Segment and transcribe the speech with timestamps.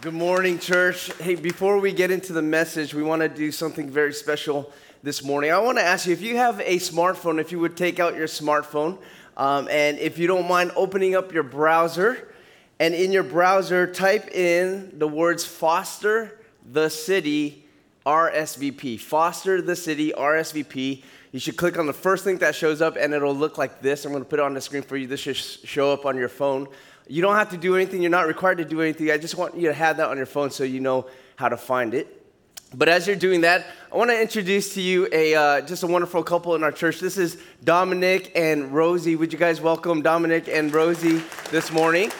[0.00, 1.12] Good morning, church.
[1.18, 5.22] Hey, before we get into the message, we want to do something very special this
[5.22, 5.52] morning.
[5.52, 8.16] I want to ask you if you have a smartphone, if you would take out
[8.16, 8.96] your smartphone,
[9.36, 12.32] um, and if you don't mind opening up your browser,
[12.78, 17.66] and in your browser, type in the words Foster the City
[18.06, 18.98] RSVP.
[18.98, 21.02] Foster the City RSVP.
[21.32, 24.06] You should click on the first link that shows up, and it'll look like this.
[24.06, 25.06] I'm going to put it on the screen for you.
[25.06, 26.68] This should show up on your phone.
[27.10, 28.02] You don't have to do anything.
[28.02, 29.10] You're not required to do anything.
[29.10, 31.56] I just want you to have that on your phone so you know how to
[31.56, 32.24] find it.
[32.72, 35.88] But as you're doing that, I want to introduce to you a uh, just a
[35.88, 37.00] wonderful couple in our church.
[37.00, 39.16] This is Dominic and Rosie.
[39.16, 41.20] Would you guys welcome Dominic and Rosie
[41.50, 42.12] this morning?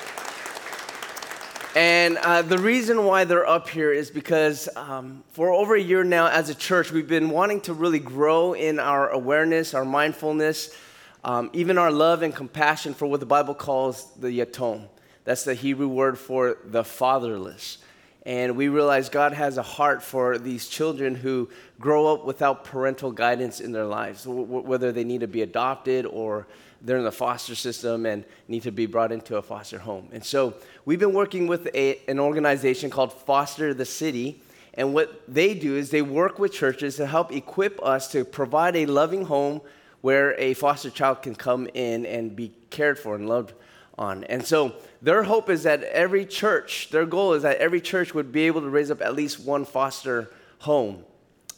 [1.77, 6.03] And uh, the reason why they're up here is because um, for over a year
[6.03, 10.77] now, as a church, we've been wanting to really grow in our awareness, our mindfulness,
[11.25, 14.89] um, even our love and compassion for what the Bible calls the yatom.
[15.25, 17.79] That's the Hebrew word for the fatherless.
[18.27, 21.49] And we realize God has a heart for these children who
[21.79, 26.47] grow up without parental guidance in their lives, whether they need to be adopted or
[26.83, 30.09] they're in the foster system and need to be brought into a foster home.
[30.13, 34.43] And so we've been working with a, an organization called Foster the City.
[34.75, 38.77] And what they do is they work with churches to help equip us to provide
[38.77, 39.61] a loving home
[40.01, 43.53] where a foster child can come in and be cared for and loved
[43.99, 44.25] on.
[44.25, 48.33] And so their hope is that every church, their goal is that every church would
[48.33, 51.05] be able to raise up at least one foster home.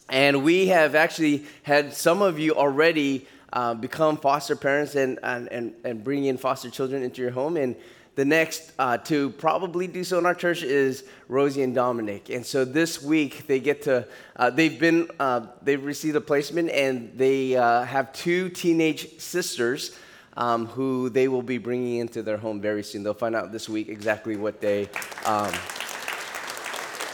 [0.09, 5.47] And we have actually had some of you already uh, become foster parents and, and,
[5.51, 7.55] and, and bring in foster children into your home.
[7.55, 7.75] And
[8.15, 12.29] the next uh, to probably do so in our church is Rosie and Dominic.
[12.29, 16.69] And so this week they get to, uh, they've been, uh, they've received a placement
[16.69, 19.97] and they uh, have two teenage sisters
[20.37, 23.03] um, who they will be bringing into their home very soon.
[23.03, 24.89] They'll find out this week exactly what day
[25.25, 25.51] um,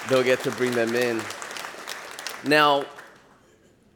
[0.09, 1.21] they'll get to bring them in.
[2.45, 2.85] Now,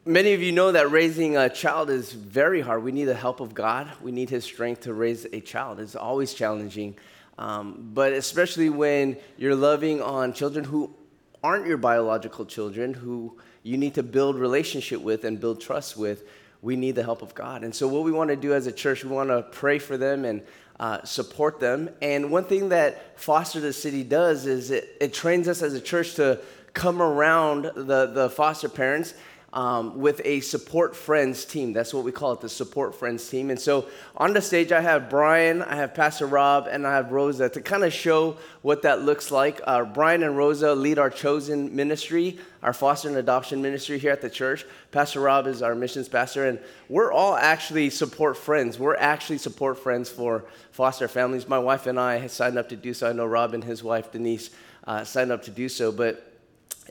[0.06, 2.83] Many of you know that raising a child is very hard.
[2.83, 3.89] We need the help of God.
[4.02, 5.80] We need His strength to raise a child.
[5.80, 6.98] It's always challenging.
[7.38, 10.94] Um, but especially when you're loving on children who
[11.42, 16.27] aren't your biological children, who you need to build relationship with and build trust with,
[16.61, 17.64] we need the help of God.
[17.64, 19.95] And so, what we want to do as a church, we want to pray for
[19.95, 20.42] them and
[20.82, 21.89] uh, support them.
[22.02, 25.82] And one thing that Foster the City does is it, it trains us as a
[25.82, 26.42] church to
[26.73, 29.14] come around the, the foster parents
[29.53, 31.73] um, with a support friends team.
[31.73, 33.52] That's what we call it, the support friends team.
[33.52, 33.87] And so
[34.17, 37.61] on the stage, I have Brian, I have Pastor Rob, and I have Rosa to
[37.61, 39.61] kind of show what that looks like.
[39.65, 44.21] Uh, Brian and Rosa lead our chosen ministry, our foster and adoption ministry here at
[44.21, 44.65] the church.
[44.91, 46.59] Pastor Rob is our missions pastor, and
[46.89, 48.80] we're all actually support friends.
[48.80, 51.47] We're actually support friends for foster families.
[51.47, 53.08] My wife and I have signed up to do so.
[53.08, 54.49] I know Rob and his wife, Denise,
[54.85, 56.39] uh, signed up to do so, but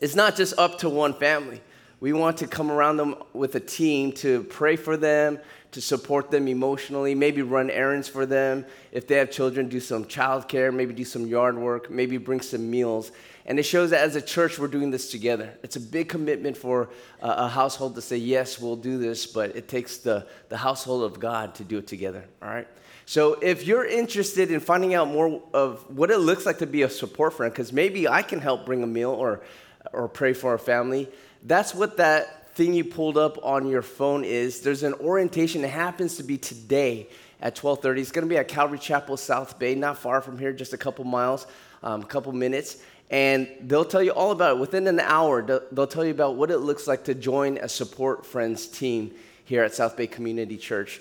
[0.00, 1.60] it's not just up to one family.
[2.02, 5.38] We want to come around them with a team to pray for them,
[5.70, 8.66] to support them emotionally, maybe run errands for them.
[8.90, 12.68] If they have children, do some childcare, maybe do some yard work, maybe bring some
[12.68, 13.12] meals.
[13.46, 15.56] And it shows that as a church, we're doing this together.
[15.62, 19.68] It's a big commitment for a household to say, yes, we'll do this, but it
[19.68, 22.66] takes the, the household of God to do it together, all right?
[23.06, 26.82] So if you're interested in finding out more of what it looks like to be
[26.82, 29.44] a support friend, because maybe I can help bring a meal or,
[29.92, 31.08] or pray for a family,
[31.44, 34.60] that's what that thing you pulled up on your phone is.
[34.60, 37.08] There's an orientation that happens to be today
[37.40, 38.00] at 12:30.
[38.00, 40.78] It's going to be at Calvary Chapel South Bay, not far from here, just a
[40.78, 41.46] couple miles,
[41.82, 42.78] a um, couple minutes.
[43.10, 44.60] And they'll tell you all about it.
[44.60, 48.24] Within an hour, they'll tell you about what it looks like to join a Support
[48.24, 49.12] Friends team
[49.44, 51.00] here at South Bay Community Church.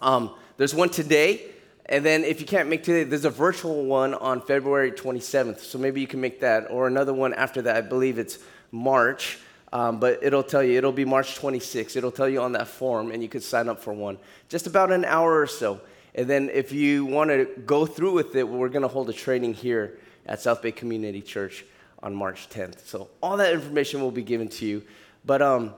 [0.00, 1.42] Um, there's one today,
[1.86, 5.60] and then if you can't make today, there's a virtual one on February 27th.
[5.60, 7.76] So maybe you can make that, or another one after that.
[7.76, 8.38] I believe it's
[8.70, 9.38] March.
[9.72, 11.96] Um, but it'll tell you, it'll be March 26th.
[11.96, 14.18] It'll tell you on that form, and you could sign up for one.
[14.48, 15.80] Just about an hour or so.
[16.14, 19.14] And then if you want to go through with it, we're going to hold a
[19.14, 21.64] training here at South Bay Community Church
[22.02, 22.86] on March 10th.
[22.86, 24.82] So all that information will be given to you.
[25.24, 25.74] But um,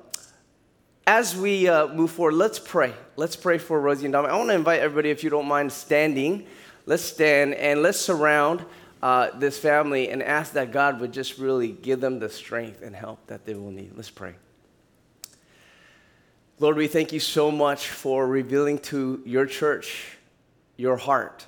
[1.06, 2.94] as we uh, move forward, let's pray.
[3.14, 4.26] Let's pray for Rosie and Dom.
[4.26, 6.46] I want to invite everybody, if you don't mind standing,
[6.86, 8.64] let's stand and let's surround
[9.04, 12.96] uh, this family and ask that God would just really give them the strength and
[12.96, 13.92] help that they will need.
[13.94, 14.32] Let's pray.
[16.58, 20.16] Lord, we thank you so much for revealing to your church
[20.78, 21.44] your heart,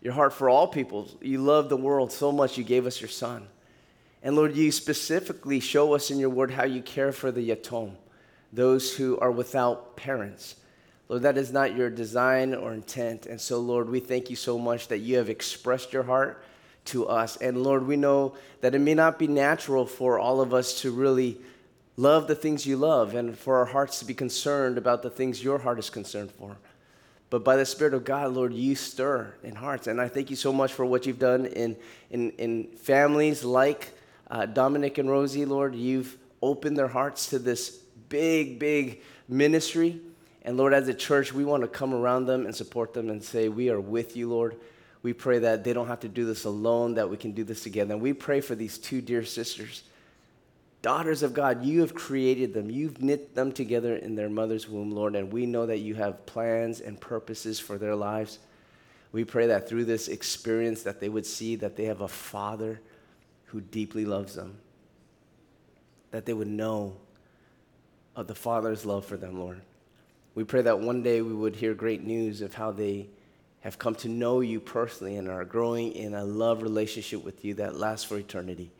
[0.00, 1.06] your heart for all people.
[1.20, 3.46] You love the world so much, you gave us your son.
[4.22, 7.92] And Lord, you specifically show us in your word how you care for the yatom,
[8.54, 10.56] those who are without parents.
[11.10, 13.26] Lord, that is not your design or intent.
[13.26, 16.42] And so, Lord, we thank you so much that you have expressed your heart
[16.86, 17.36] to us.
[17.36, 20.90] And Lord, we know that it may not be natural for all of us to
[20.90, 21.38] really
[21.96, 25.42] love the things you love and for our hearts to be concerned about the things
[25.42, 26.56] your heart is concerned for.
[27.28, 29.88] But by the Spirit of God, Lord, you stir in hearts.
[29.88, 31.76] And I thank you so much for what you've done in,
[32.10, 33.92] in, in families like
[34.30, 35.74] uh, Dominic and Rosie, Lord.
[35.74, 37.70] You've opened their hearts to this
[38.08, 40.00] big, big ministry.
[40.42, 43.22] And Lord, as a church, we want to come around them and support them and
[43.22, 44.56] say, We are with you, Lord.
[45.06, 47.62] We pray that they don't have to do this alone, that we can do this
[47.62, 47.94] together.
[47.94, 49.84] And we pray for these two dear sisters
[50.82, 52.68] daughters of God, you have created them.
[52.68, 56.26] You've knit them together in their mother's womb, Lord, and we know that you have
[56.26, 58.40] plans and purposes for their lives.
[59.12, 62.80] We pray that through this experience that they would see that they have a father
[63.44, 64.58] who deeply loves them.
[66.10, 66.96] That they would know
[68.16, 69.60] of the Father's love for them, Lord.
[70.34, 73.06] We pray that one day we would hear great news of how they
[73.66, 77.54] have come to know you personally and are growing in a love relationship with you
[77.54, 78.70] that lasts for eternity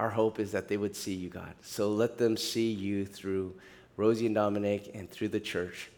[0.00, 1.52] our hope is that they would see you, God.
[1.60, 3.52] So let them see you through
[3.98, 5.90] Rosie and Dominic and through the church.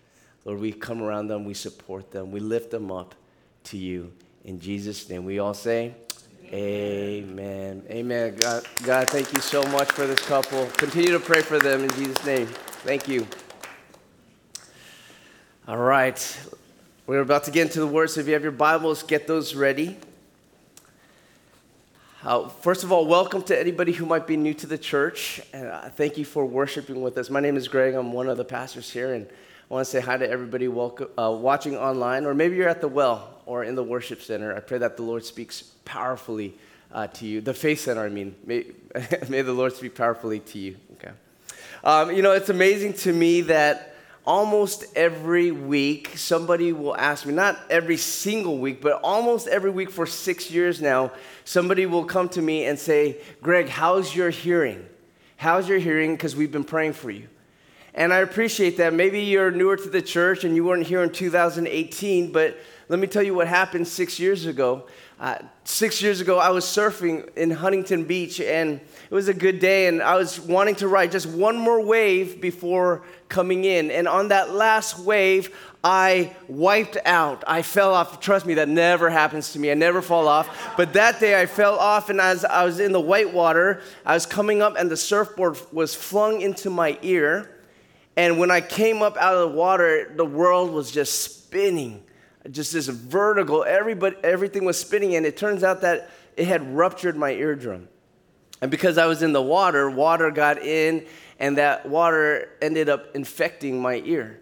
[0.45, 3.15] Lord, we come around them, we support them, we lift them up
[3.65, 4.13] to you.
[4.45, 5.95] In Jesus' name, we all say,
[6.53, 7.31] Amen.
[7.31, 7.83] Amen.
[7.89, 8.35] Amen.
[8.35, 10.67] God, God, thank you so much for this couple.
[10.77, 12.47] Continue to pray for them in Jesus' name.
[12.85, 13.25] Thank you.
[15.69, 16.19] All right.
[17.05, 18.15] We're about to get into the words.
[18.15, 19.97] So if you have your Bibles, get those ready.
[22.23, 25.41] Uh, first of all, welcome to anybody who might be new to the church.
[25.53, 27.29] And uh, thank you for worshiping with us.
[27.29, 27.95] My name is Greg.
[27.95, 29.15] I'm one of the pastors here.
[29.15, 32.69] And I want to say hi to everybody welcome, uh, watching online, or maybe you're
[32.69, 34.55] at the well or in the worship center.
[34.55, 36.55] I pray that the Lord speaks powerfully
[36.93, 37.41] uh, to you.
[37.41, 38.37] The Faith Center, I mean.
[38.47, 38.67] May,
[39.29, 40.77] may the Lord speak powerfully to you.
[40.93, 41.11] Okay.
[41.83, 43.92] Um, you know, it's amazing to me that
[44.25, 49.91] almost every week, somebody will ask me, not every single week, but almost every week
[49.91, 51.11] for six years now,
[51.45, 54.87] somebody will come to me and say, Greg, how's your hearing?
[55.37, 56.15] How's your hearing?
[56.15, 57.29] Because we've been praying for you.
[57.95, 58.95] And I appreciate that.
[58.95, 62.57] Maybe you're newer to the church and you weren't here in 2018, but
[62.93, 64.85] let me tell you what happened six years ago.
[65.19, 69.61] Uh, six years ago, I was surfing in Huntington Beach, and it was a good
[69.61, 73.91] day, and I was wanting to ride just one more wave before coming in.
[73.91, 77.45] And on that last wave, I wiped out.
[77.47, 78.21] I fell off.
[78.21, 79.71] Trust me, that never happens to me.
[79.71, 80.77] I never fall off.
[80.77, 84.13] But that day, I fell off, and as I was in the white water, I
[84.13, 87.59] was coming up, and the surfboard was flung into my ear.
[88.19, 92.05] And when I came up out of the water, the world was just spinning
[92.51, 97.17] just this vertical, everybody, everything was spinning, and it turns out that it had ruptured
[97.17, 97.89] my eardrum.
[98.61, 101.07] And because I was in the water, water got in,
[101.39, 104.41] and that water ended up infecting my ear.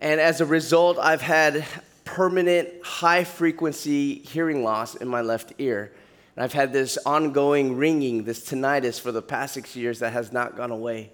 [0.00, 1.64] And as a result, I've had
[2.04, 5.92] permanent high frequency hearing loss in my left ear.
[6.36, 10.32] And I've had this ongoing ringing, this tinnitus for the past six years that has
[10.32, 11.10] not gone away.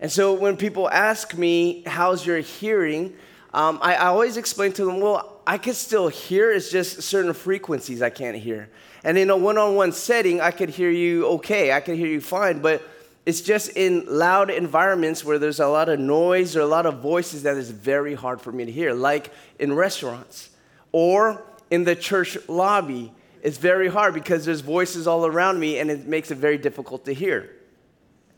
[0.00, 3.14] And so when people ask me, How's your hearing?
[3.52, 7.32] Um, I, I always explain to them, well, I can still hear, it's just certain
[7.32, 8.68] frequencies I can't hear.
[9.02, 12.06] And in a one on one setting, I could hear you okay, I could hear
[12.06, 12.82] you fine, but
[13.26, 17.00] it's just in loud environments where there's a lot of noise or a lot of
[17.00, 20.50] voices that is very hard for me to hear, like in restaurants
[20.92, 23.12] or in the church lobby.
[23.42, 27.04] It's very hard because there's voices all around me and it makes it very difficult
[27.06, 27.50] to hear.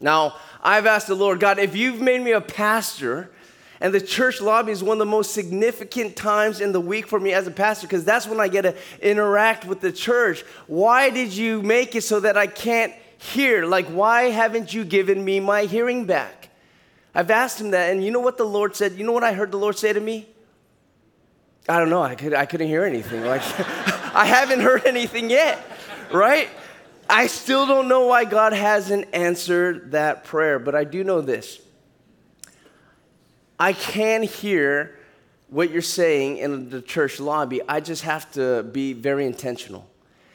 [0.00, 3.30] Now, I've asked the Lord, God, if you've made me a pastor,
[3.82, 7.18] and the church lobby is one of the most significant times in the week for
[7.18, 10.42] me as a pastor because that's when I get to interact with the church.
[10.68, 13.66] Why did you make it so that I can't hear?
[13.66, 16.50] Like, why haven't you given me my hearing back?
[17.12, 18.92] I've asked him that, and you know what the Lord said?
[18.92, 20.28] You know what I heard the Lord say to me?
[21.68, 22.04] I don't know.
[22.04, 23.24] I, could, I couldn't hear anything.
[23.24, 23.42] Like,
[24.14, 25.58] I haven't heard anything yet,
[26.12, 26.48] right?
[27.10, 31.60] I still don't know why God hasn't answered that prayer, but I do know this
[33.62, 34.99] I can hear
[35.49, 37.61] what you're saying in the church lobby.
[37.69, 39.88] I just have to be very intentional.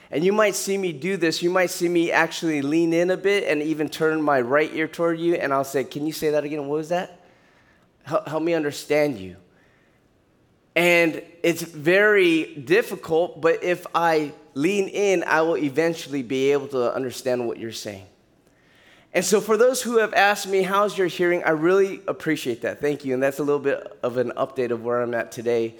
[0.10, 1.44] And you might see me do this.
[1.44, 4.88] You might see me actually lean in a bit and even turn my right ear
[4.88, 5.36] toward you.
[5.36, 6.68] And I'll say, Can you say that again?
[6.68, 7.20] What was that?
[8.06, 9.36] Help, me understand you.
[10.74, 16.94] And it's very difficult, but if I lean in, I will eventually be able to
[16.94, 18.06] understand what you're saying.
[19.14, 21.44] And so, for those who have asked me, How's your hearing?
[21.44, 22.82] I really appreciate that.
[22.82, 23.14] Thank you.
[23.14, 25.76] And that's a little bit of an update of where I'm at today.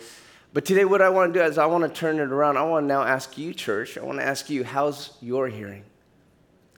[0.54, 2.58] But today, what I want to do is I want to turn it around.
[2.58, 5.84] I want to now ask you, church, I want to ask you, How's your hearing?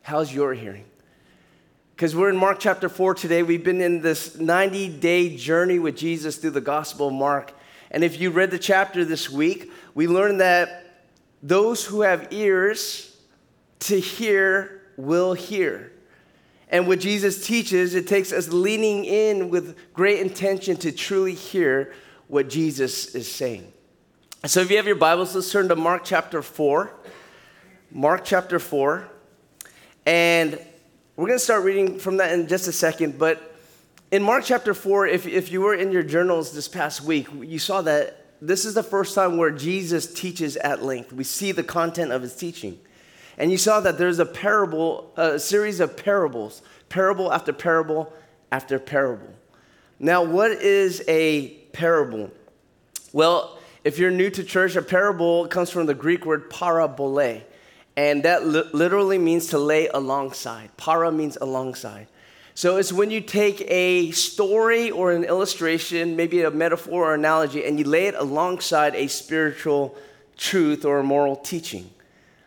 [0.01, 0.85] How's your hearing?
[1.95, 3.43] Because we're in Mark chapter 4 today.
[3.43, 7.53] We've been in this 90 day journey with Jesus through the Gospel of Mark.
[7.91, 11.03] And if you read the chapter this week, we learned that
[11.43, 13.17] those who have ears
[13.79, 15.91] to hear will hear.
[16.69, 21.93] And what Jesus teaches, it takes us leaning in with great intention to truly hear
[22.27, 23.73] what Jesus is saying.
[24.45, 26.91] So if you have your Bibles, let's turn to Mark chapter 4.
[27.91, 29.09] Mark chapter 4.
[30.05, 30.59] And
[31.15, 33.17] we're going to start reading from that in just a second.
[33.17, 33.55] But
[34.11, 37.59] in Mark chapter 4, if, if you were in your journals this past week, you
[37.59, 41.11] saw that this is the first time where Jesus teaches at length.
[41.11, 42.79] We see the content of his teaching.
[43.39, 48.11] And you saw that there's a parable, a series of parables, parable after parable
[48.51, 49.33] after parable.
[49.97, 52.31] Now, what is a parable?
[53.13, 57.43] Well, if you're new to church, a parable comes from the Greek word parabole,
[57.95, 60.75] and that li- literally means to lay alongside.
[60.75, 62.07] Para means alongside.
[62.55, 67.63] So it's when you take a story or an illustration, maybe a metaphor or analogy,
[67.63, 69.95] and you lay it alongside a spiritual
[70.35, 71.89] truth or a moral teaching.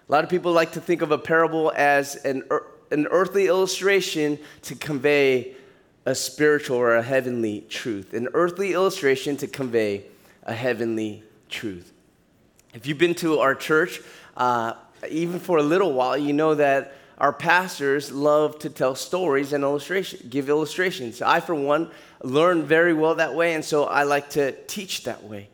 [0.09, 2.43] A lot of people like to think of a parable as an,
[2.91, 5.55] an earthly illustration to convey
[6.05, 8.13] a spiritual or a heavenly truth.
[8.13, 10.05] An earthly illustration to convey
[10.43, 11.93] a heavenly truth.
[12.75, 14.01] If you've been to our church,
[14.37, 14.75] uh,
[15.09, 19.63] even for a little while, you know that our pastors love to tell stories and
[19.63, 21.23] illustration, give illustrations.
[21.23, 21.91] I, for one,
[22.23, 25.49] learn very well that way, and so I like to teach that way.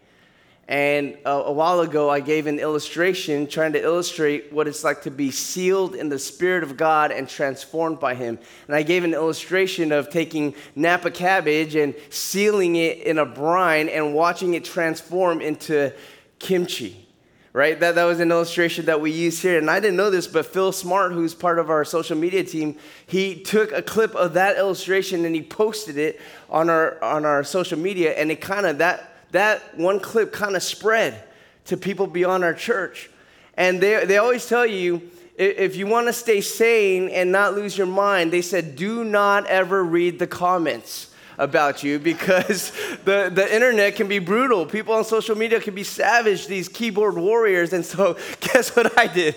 [0.69, 5.01] And uh, a while ago, I gave an illustration trying to illustrate what it's like
[5.03, 8.39] to be sealed in the Spirit of God and transformed by Him.
[8.67, 13.89] And I gave an illustration of taking Napa cabbage and sealing it in a brine
[13.89, 15.91] and watching it transform into
[16.39, 17.07] kimchi.
[17.55, 17.81] Right?
[17.81, 19.57] That, that was an illustration that we used here.
[19.57, 22.77] And I didn't know this, but Phil Smart, who's part of our social media team,
[23.07, 26.21] he took a clip of that illustration and he posted it
[26.51, 28.13] on our, on our social media.
[28.13, 31.23] And it kind of, that, that one clip kind of spread
[31.67, 33.11] to people beyond our church.
[33.55, 37.79] And they, they always tell you if you want to stay sane and not lose
[37.79, 42.73] your mind, they said, do not ever read the comments about you because
[43.05, 44.67] the, the internet can be brutal.
[44.67, 47.73] People on social media can be savage, these keyboard warriors.
[47.73, 49.37] And so, guess what I did?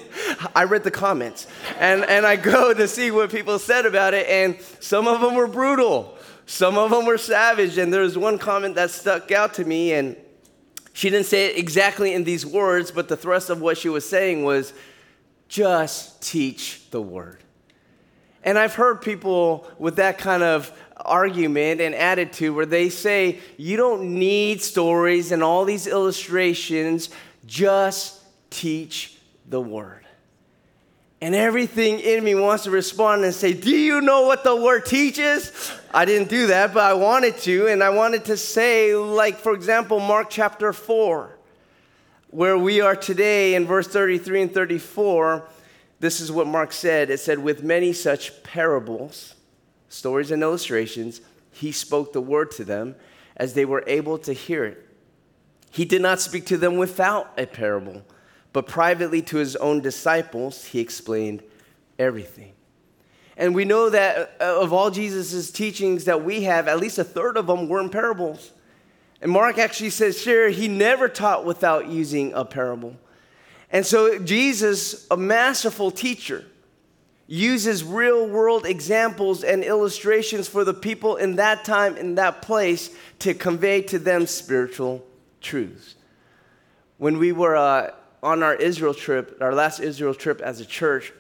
[0.55, 1.45] I read the comments
[1.79, 5.36] and, and I go to see what people said about it, and some of them
[5.36, 6.17] were brutal.
[6.51, 9.93] Some of them were savage, and there was one comment that stuck out to me,
[9.93, 10.17] and
[10.91, 14.08] she didn't say it exactly in these words, but the thrust of what she was
[14.08, 14.74] saying was
[15.48, 17.41] just teach the word.
[18.43, 23.77] And I've heard people with that kind of argument and attitude where they say, you
[23.77, 27.12] don't need stories and all these illustrations,
[27.46, 29.17] just teach
[29.48, 30.00] the word.
[31.22, 34.88] And everything in me wants to respond and say, Do you know what the word
[34.88, 35.72] teaches?
[35.94, 37.68] I didn't do that, but I wanted to.
[37.68, 41.38] And I wanted to say, like, for example, Mark chapter 4,
[42.32, 45.48] where we are today in verse 33 and 34.
[46.00, 47.12] This is what Mark said.
[47.12, 49.36] It said, With many such parables,
[49.90, 52.96] stories, and illustrations, he spoke the word to them
[53.38, 54.88] as they were able to hear it.
[55.70, 58.01] He did not speak to them without a parable
[58.53, 61.43] but privately to his own disciples, he explained
[61.98, 62.53] everything.
[63.38, 67.03] And we know that uh, of all Jesus' teachings that we have, at least a
[67.03, 68.51] third of them were in parables.
[69.22, 72.96] And Mark actually says, sure, he never taught without using a parable.
[73.72, 76.43] And so Jesus, a masterful teacher,
[77.27, 82.93] uses real world examples and illustrations for the people in that time, in that place,
[83.20, 85.05] to convey to them spiritual
[85.39, 85.96] truths.
[86.98, 87.91] When we were uh,
[88.24, 91.12] on our Israel trip, our last Israel trip as a church,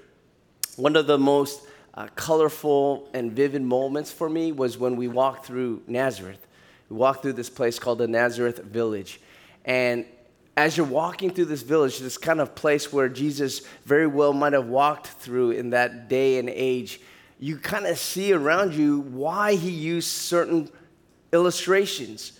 [0.75, 1.61] one of the most
[1.93, 6.45] uh, colorful and vivid moments for me was when we walked through Nazareth.
[6.89, 9.19] We walked through this place called the Nazareth Village.
[9.65, 10.05] And
[10.55, 14.53] as you're walking through this village, this kind of place where Jesus very well might
[14.53, 17.01] have walked through in that day and age,
[17.39, 20.69] you kind of see around you why he used certain
[21.33, 22.33] illustrations,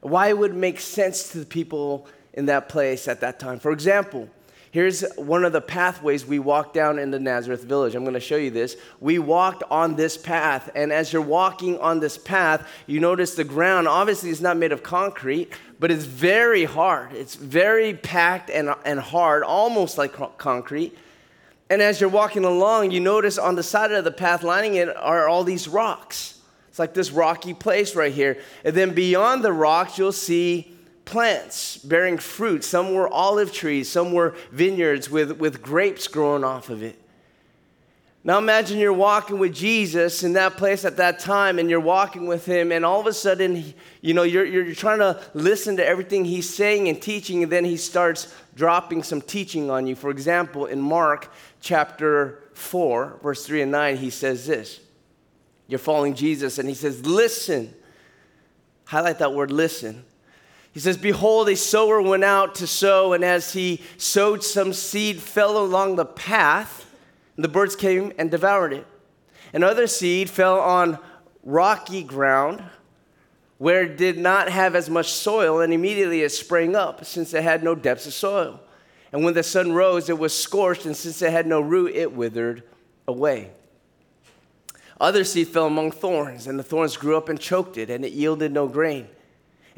[0.00, 3.58] why it would make sense to the people in that place at that time.
[3.58, 4.28] For example,
[4.70, 7.94] here's one of the pathways we walked down in the Nazareth village.
[7.94, 8.76] I'm going to show you this.
[9.00, 13.44] We walked on this path, and as you're walking on this path, you notice the
[13.44, 17.12] ground obviously is not made of concrete, but it's very hard.
[17.12, 20.96] It's very packed and, and hard, almost like concrete.
[21.70, 24.94] And as you're walking along, you notice on the side of the path lining it
[24.96, 26.40] are all these rocks.
[26.68, 28.38] It's like this rocky place right here.
[28.64, 30.77] And then beyond the rocks, you'll see
[31.08, 32.62] plants bearing fruit.
[32.62, 37.00] Some were olive trees, some were vineyards with, with grapes growing off of it.
[38.24, 42.26] Now imagine you're walking with Jesus in that place at that time, and you're walking
[42.26, 43.72] with him, and all of a sudden,
[44.02, 47.64] you know, you're, you're trying to listen to everything he's saying and teaching, and then
[47.64, 49.94] he starts dropping some teaching on you.
[49.94, 54.80] For example, in Mark chapter 4, verse 3 and 9, he says this.
[55.68, 57.74] You're following Jesus, and he says, Listen.
[58.84, 60.04] Highlight that word, listen.
[60.72, 65.20] He says, Behold, a sower went out to sow, and as he sowed, some seed
[65.20, 66.84] fell along the path
[67.38, 68.84] and the birds came and devoured it.
[69.52, 70.98] And other seed fell on
[71.44, 72.64] rocky ground
[73.58, 77.44] where it did not have as much soil, and immediately it sprang up, since it
[77.44, 78.60] had no depths of soil.
[79.12, 82.12] And when the sun rose, it was scorched, and since it had no root, it
[82.12, 82.64] withered
[83.06, 83.52] away.
[85.00, 88.12] Other seed fell among thorns, and the thorns grew up and choked it, and it
[88.12, 89.06] yielded no grain.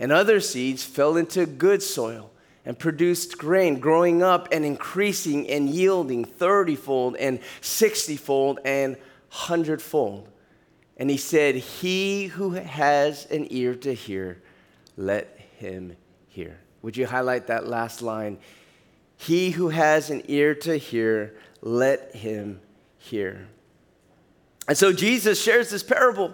[0.01, 2.31] And other seeds fell into good soil
[2.65, 8.97] and produced grain, growing up and increasing and yielding 30 fold and 60 fold and
[9.31, 10.29] 100 fold.
[10.97, 14.43] And he said, He who has an ear to hear,
[14.97, 15.97] let him
[16.29, 16.59] hear.
[16.83, 18.39] Would you highlight that last line?
[19.19, 22.61] He who has an ear to hear, let him
[22.97, 23.49] hear.
[24.67, 26.33] And so Jesus shares this parable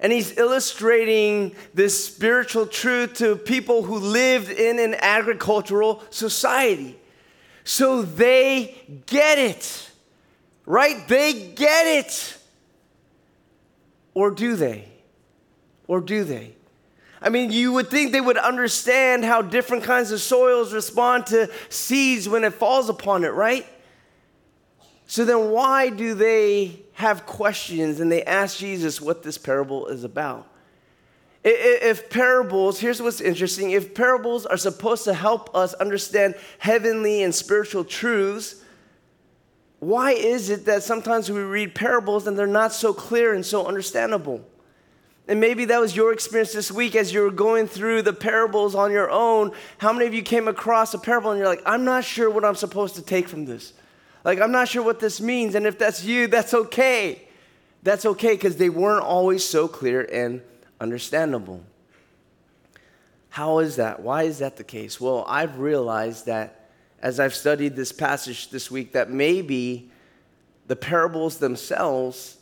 [0.00, 6.98] and he's illustrating this spiritual truth to people who lived in an agricultural society.
[7.64, 8.74] So they
[9.06, 9.90] get it,
[10.64, 11.06] right?
[11.06, 12.38] They get it.
[14.14, 14.88] Or do they?
[15.86, 16.54] Or do they?
[17.22, 21.50] I mean, you would think they would understand how different kinds of soils respond to
[21.68, 23.66] seeds when it falls upon it, right?
[25.10, 30.04] So then, why do they have questions and they ask Jesus what this parable is
[30.04, 30.46] about.
[31.42, 37.34] If parables, here's what's interesting if parables are supposed to help us understand heavenly and
[37.34, 38.62] spiritual truths,
[39.78, 43.66] why is it that sometimes we read parables and they're not so clear and so
[43.66, 44.46] understandable?
[45.26, 48.74] And maybe that was your experience this week as you were going through the parables
[48.74, 49.52] on your own.
[49.78, 52.44] How many of you came across a parable and you're like, I'm not sure what
[52.44, 53.72] I'm supposed to take from this?
[54.24, 55.54] Like, I'm not sure what this means.
[55.54, 57.22] And if that's you, that's okay.
[57.82, 60.42] That's okay because they weren't always so clear and
[60.80, 61.62] understandable.
[63.30, 64.00] How is that?
[64.00, 65.00] Why is that the case?
[65.00, 66.68] Well, I've realized that
[67.00, 69.90] as I've studied this passage this week, that maybe
[70.66, 72.36] the parables themselves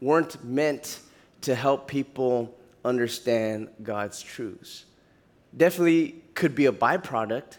[0.00, 1.00] weren't meant
[1.40, 4.84] to help people understand God's truths.
[5.56, 7.58] Definitely could be a byproduct,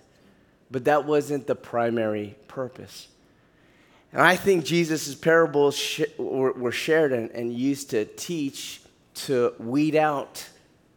[0.72, 3.08] but that wasn't the primary purpose.
[4.14, 8.82] And I think Jesus' parables sh- were, shared and, and used to teach,
[9.16, 10.48] to weed out,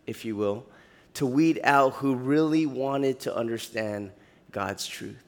[0.06, 0.66] if you will,
[1.14, 4.12] to weed out who really wanted to understand
[4.52, 5.22] God's truth.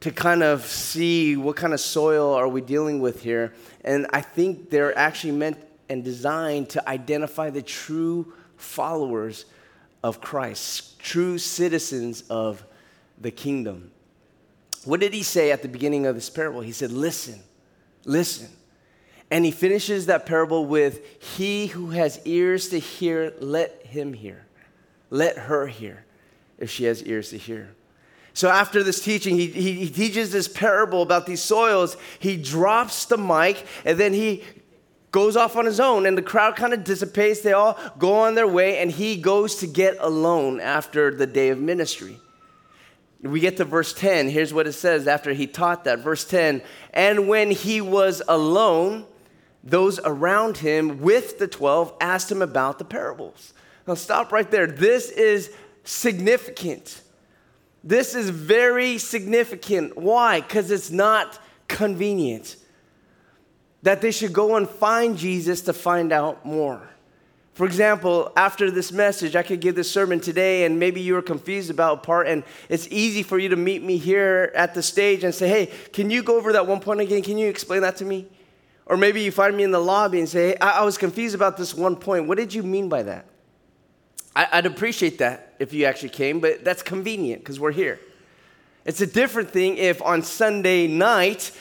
[0.00, 3.54] To kind of see what kind of soil are we dealing with here.
[3.84, 9.44] And I think they're actually meant and designed to identify the true followers
[10.02, 12.64] of Christ, true citizens of
[13.20, 13.90] the kingdom.
[14.84, 16.60] What did he say at the beginning of this parable?
[16.60, 17.40] He said, Listen,
[18.04, 18.48] listen.
[19.30, 24.46] And he finishes that parable with, He who has ears to hear, let him hear.
[25.10, 26.04] Let her hear
[26.58, 27.74] if she has ears to hear.
[28.34, 31.96] So after this teaching, he, he, he teaches this parable about these soils.
[32.18, 34.42] He drops the mic and then he
[35.12, 38.34] goes off on his own and the crowd kind of dissipates they all go on
[38.34, 42.18] their way and he goes to get alone after the day of ministry
[43.24, 44.28] we get to verse 10.
[44.28, 46.00] Here's what it says after he taught that.
[46.00, 49.06] Verse 10 And when he was alone,
[49.62, 53.54] those around him with the 12 asked him about the parables.
[53.86, 54.66] Now, stop right there.
[54.66, 57.02] This is significant.
[57.82, 59.96] This is very significant.
[59.96, 60.40] Why?
[60.40, 62.56] Because it's not convenient
[63.82, 66.88] that they should go and find Jesus to find out more.
[67.54, 71.22] For example, after this message, I could give this sermon today, and maybe you were
[71.22, 74.82] confused about a part, and it's easy for you to meet me here at the
[74.82, 77.22] stage and say, Hey, can you go over that one point again?
[77.22, 78.26] Can you explain that to me?
[78.86, 81.36] Or maybe you find me in the lobby and say, Hey, I, I was confused
[81.36, 82.26] about this one point.
[82.26, 83.26] What did you mean by that?
[84.34, 88.00] I, I'd appreciate that if you actually came, but that's convenient because we're here.
[88.84, 91.52] It's a different thing if on Sunday night,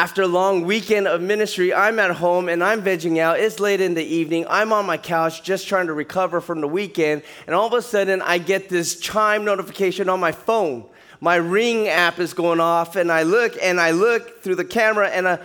[0.00, 3.38] after a long weekend of ministry, I'm at home and I'm vegging out.
[3.38, 4.46] It's late in the evening.
[4.48, 7.22] I'm on my couch just trying to recover from the weekend.
[7.46, 10.86] And all of a sudden, I get this chime notification on my phone.
[11.20, 15.10] My ring app is going off, and I look and I look through the camera,
[15.10, 15.38] and, I,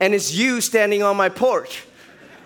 [0.00, 1.84] and it's you standing on my porch.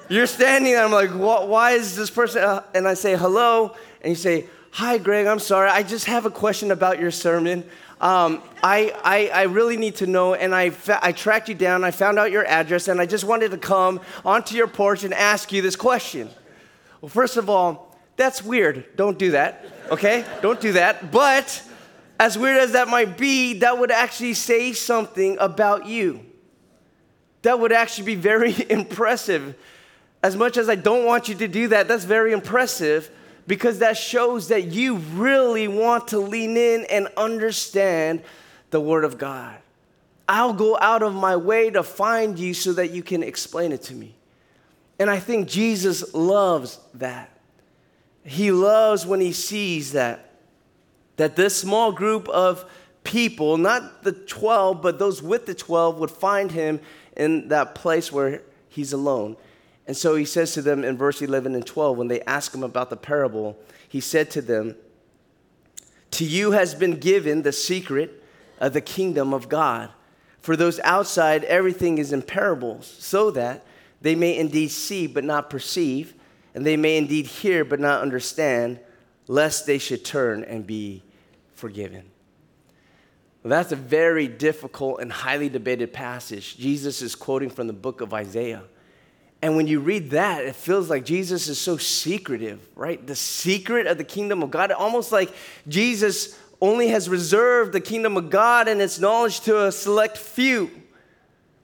[0.09, 0.85] You're standing there.
[0.85, 2.43] I'm like, why is this person?
[2.43, 3.77] Uh, and I say, hello.
[4.01, 5.71] And you say, hi, Greg, I'm sorry.
[5.71, 7.63] I just have a question about your sermon.
[8.05, 11.85] Um, I, I, I, really need to know, and I, fa- I tracked you down.
[11.85, 15.15] I found out your address, and I just wanted to come onto your porch and
[15.15, 16.29] ask you this question.
[17.01, 18.95] Well, first of all, that's weird.
[18.95, 20.23] Don't do that, okay?
[20.43, 21.13] Don't do that.
[21.13, 21.63] But
[22.21, 26.27] as weird as that might be, that would actually say something about you.
[27.41, 29.57] That would actually be very impressive.
[30.23, 33.11] As much as I don't want you to do that, that's very impressive
[33.47, 38.23] because that shows that you really want to lean in and understand
[38.71, 39.57] the Word of God.
[40.29, 43.83] I'll go out of my way to find you so that you can explain it
[43.83, 44.15] to me.
[44.99, 47.31] And I think Jesus loves that.
[48.25, 50.31] He loves when he sees that
[51.17, 52.65] that this small group of
[53.05, 56.81] people, not the 12, but those with the 12 would find him
[57.17, 59.37] in that place where he's alone.
[59.87, 62.63] And so he says to them in verse 11 and 12, when they ask him
[62.63, 64.77] about the parable, he said to them,
[66.13, 68.23] To you has been given the secret
[68.59, 69.91] of the kingdom of God.
[70.41, 73.65] For those outside, everything is in parables, so that
[74.01, 76.15] they may indeed see but not perceive,
[76.55, 78.79] and they may indeed hear but not understand,
[79.27, 81.03] lest they should turn and be
[81.55, 82.05] forgiven.
[83.43, 86.57] Well, that's a very difficult and highly debated passage.
[86.57, 88.63] Jesus is quoting from the book of Isaiah.
[89.45, 93.07] And when you read that, it feels like Jesus is so secretive, right?
[93.07, 95.31] The secret of the kingdom of God, almost like
[95.69, 100.71] Jesus only has reserved the kingdom of God and its knowledge to a select few.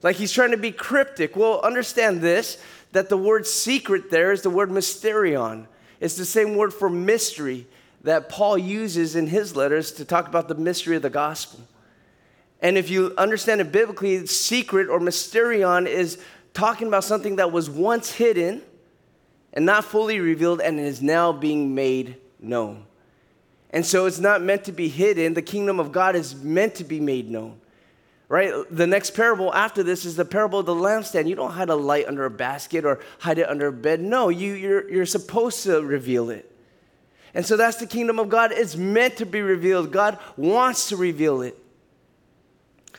[0.03, 1.35] Like he's trying to be cryptic.
[1.35, 5.65] Well, understand this that the word secret there is the word mysterion.
[5.99, 7.65] It's the same word for mystery
[8.03, 11.61] that Paul uses in his letters to talk about the mystery of the gospel.
[12.61, 16.19] And if you understand it biblically, secret or mysterion is
[16.53, 18.61] talking about something that was once hidden
[19.53, 22.85] and not fully revealed and is now being made known.
[23.71, 25.33] And so it's not meant to be hidden.
[25.33, 27.59] The kingdom of God is meant to be made known.
[28.27, 28.53] Right?
[28.69, 31.27] The next parable after this is the parable of the lampstand.
[31.27, 33.99] You don't hide a light under a basket or hide it under a bed.
[33.99, 36.49] No, you, you're, you're supposed to reveal it.
[37.33, 38.51] And so that's the kingdom of God.
[38.53, 39.91] It's meant to be revealed.
[39.91, 41.60] God wants to reveal it.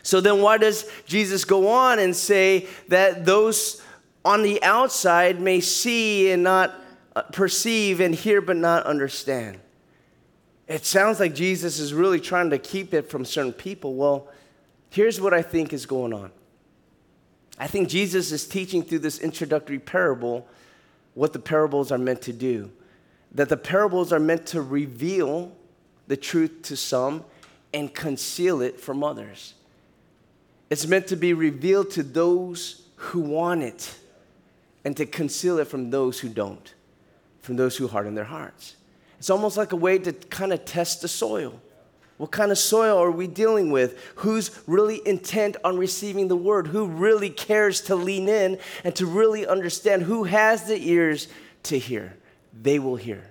[0.03, 3.81] So then, why does Jesus go on and say that those
[4.25, 6.75] on the outside may see and not
[7.15, 9.59] uh, perceive and hear but not understand?
[10.67, 13.95] It sounds like Jesus is really trying to keep it from certain people.
[13.95, 14.29] Well,
[14.91, 16.31] here's what I think is going on.
[17.59, 20.47] I think Jesus is teaching through this introductory parable
[21.15, 22.71] what the parables are meant to do.
[23.33, 25.53] That the parables are meant to reveal
[26.07, 27.25] the truth to some
[27.73, 29.55] and conceal it from others.
[30.73, 33.95] It's meant to be revealed to those who want it
[34.87, 36.73] and to conceal it from those who don't,
[37.43, 38.77] from those who harden their hearts.
[39.19, 41.61] It's almost like a way to kind of test the soil.
[42.17, 43.99] What kind of soil are we dealing with?
[44.15, 46.69] Who's really intent on receiving the word?
[46.69, 50.05] Who really cares to lean in and to really understand?
[50.05, 51.29] Who has the ears
[51.65, 52.17] to hear?
[52.59, 53.29] They will hear.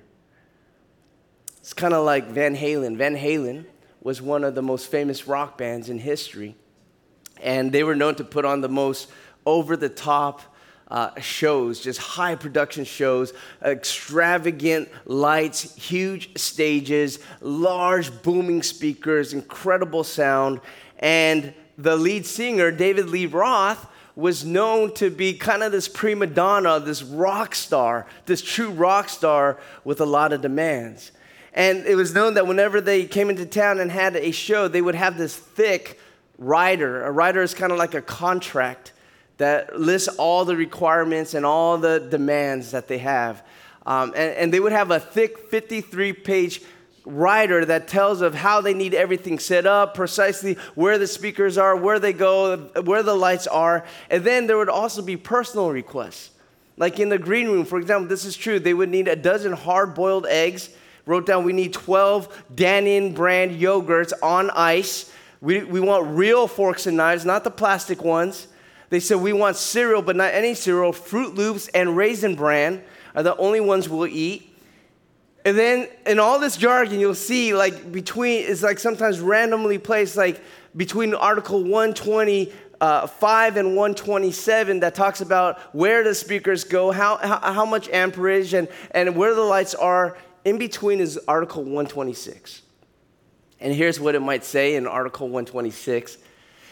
[1.57, 2.97] It's kind of like Van Halen.
[2.97, 3.65] Van Halen
[3.99, 6.55] was one of the most famous rock bands in history
[7.41, 9.09] and they were known to put on the most
[9.45, 10.41] over the top
[10.91, 20.59] uh, shows, just high production shows, extravagant lights, huge stages, large booming speakers, incredible sound.
[20.99, 26.27] And the lead singer, David Lee Roth, was known to be kind of this prima
[26.27, 31.13] donna, this rock star, this true rock star with a lot of demands.
[31.53, 34.81] And it was known that whenever they came into town and had a show, they
[34.81, 35.99] would have this thick
[36.41, 37.03] rider.
[37.03, 38.91] A rider is kind of like a contract
[39.37, 43.45] that lists all the requirements and all the demands that they have.
[43.85, 46.61] Um, and, and, they would have a thick 53 page
[47.03, 51.75] rider that tells of how they need everything set up, precisely where the speakers are,
[51.75, 53.83] where they go, where the lights are.
[54.11, 56.29] And then there would also be personal requests.
[56.77, 58.59] Like in the green room, for example, this is true.
[58.59, 60.69] They would need a dozen hard boiled eggs.
[61.07, 65.11] Wrote down we need 12 Dannon brand yogurts on ice.
[65.41, 68.47] We, we want real forks and knives, not the plastic ones.
[68.89, 70.93] They said we want cereal, but not any cereal.
[70.93, 72.83] Froot Loops and Raisin Bran
[73.15, 74.47] are the only ones we'll eat.
[75.43, 80.15] And then in all this jargon, you'll see like between, it's like sometimes randomly placed,
[80.15, 80.43] like
[80.75, 87.39] between Article 125 uh, and 127 that talks about where the speakers go, how, how,
[87.53, 90.17] how much amperage, and, and where the lights are.
[90.45, 92.61] In between is Article 126.
[93.61, 96.17] And here's what it might say in Article 126.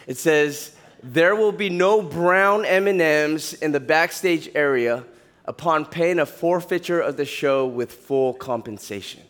[0.07, 0.71] It says,
[1.03, 5.05] "There will be no brown M&Ms in the backstage area
[5.45, 9.21] upon paying a forfeiture of the show with full compensation."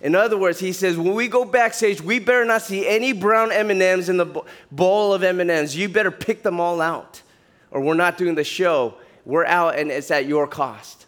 [0.00, 3.52] In other words, he says, when we go backstage, we better not see any brown
[3.52, 5.76] M&Ms in the bowl of M&Ms.
[5.76, 7.22] You better pick them all out,
[7.70, 8.94] or we're not doing the show.
[9.24, 11.06] We're out, and it's at your cost.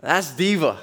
[0.00, 0.78] That's diva.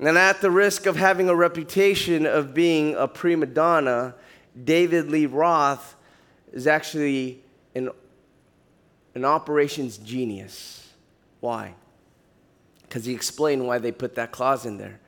[0.00, 4.14] And at the risk of having a reputation of being a prima donna,
[4.64, 5.94] David Lee Roth
[6.52, 7.42] is actually
[7.74, 7.90] an,
[9.14, 10.88] an operations genius.
[11.40, 11.74] Why?
[12.82, 15.00] Because he explained why they put that clause in there.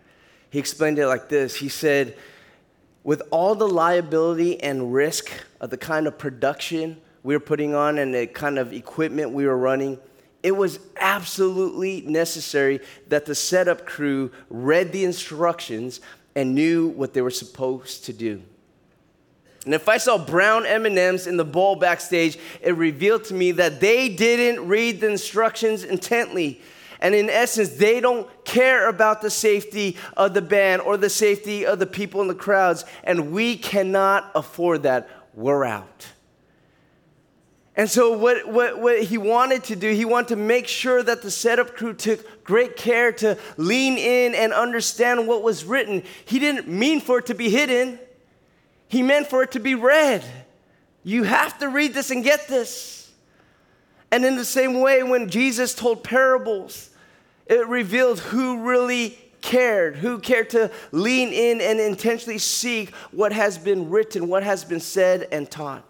[0.50, 2.16] He explained it like this He said,
[3.02, 7.98] with all the liability and risk of the kind of production we were putting on
[7.98, 9.98] and the kind of equipment we were running,
[10.42, 16.00] it was absolutely necessary that the setup crew read the instructions
[16.34, 18.42] and knew what they were supposed to do.
[19.64, 23.80] And if I saw brown M&Ms in the bowl backstage, it revealed to me that
[23.80, 26.60] they didn't read the instructions intently.
[26.98, 31.64] And in essence, they don't care about the safety of the band or the safety
[31.64, 32.84] of the people in the crowds.
[33.04, 35.08] And we cannot afford that.
[35.34, 36.08] We're out.
[37.74, 41.22] And so, what, what, what he wanted to do, he wanted to make sure that
[41.22, 46.02] the setup crew took great care to lean in and understand what was written.
[46.26, 47.98] He didn't mean for it to be hidden,
[48.88, 50.22] he meant for it to be read.
[51.04, 53.10] You have to read this and get this.
[54.12, 56.90] And in the same way, when Jesus told parables,
[57.46, 63.58] it revealed who really cared, who cared to lean in and intentionally seek what has
[63.58, 65.84] been written, what has been said and taught.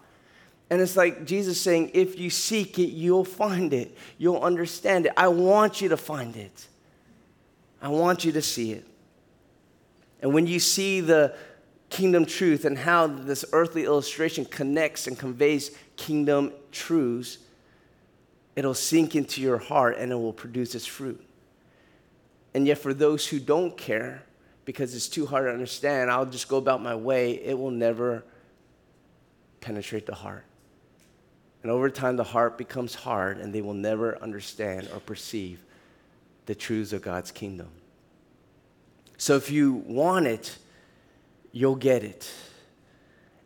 [0.73, 3.95] And it's like Jesus saying, if you seek it, you'll find it.
[4.17, 5.13] You'll understand it.
[5.15, 6.67] I want you to find it.
[7.79, 8.83] I want you to see it.
[10.23, 11.35] And when you see the
[11.91, 17.37] kingdom truth and how this earthly illustration connects and conveys kingdom truths,
[18.55, 21.23] it'll sink into your heart and it will produce its fruit.
[22.55, 24.23] And yet, for those who don't care,
[24.65, 28.23] because it's too hard to understand, I'll just go about my way, it will never
[29.61, 30.45] penetrate the heart.
[31.63, 35.63] And over time, the heart becomes hard and they will never understand or perceive
[36.45, 37.69] the truths of God's kingdom.
[39.17, 40.57] So if you want it,
[41.53, 42.29] you'll get it.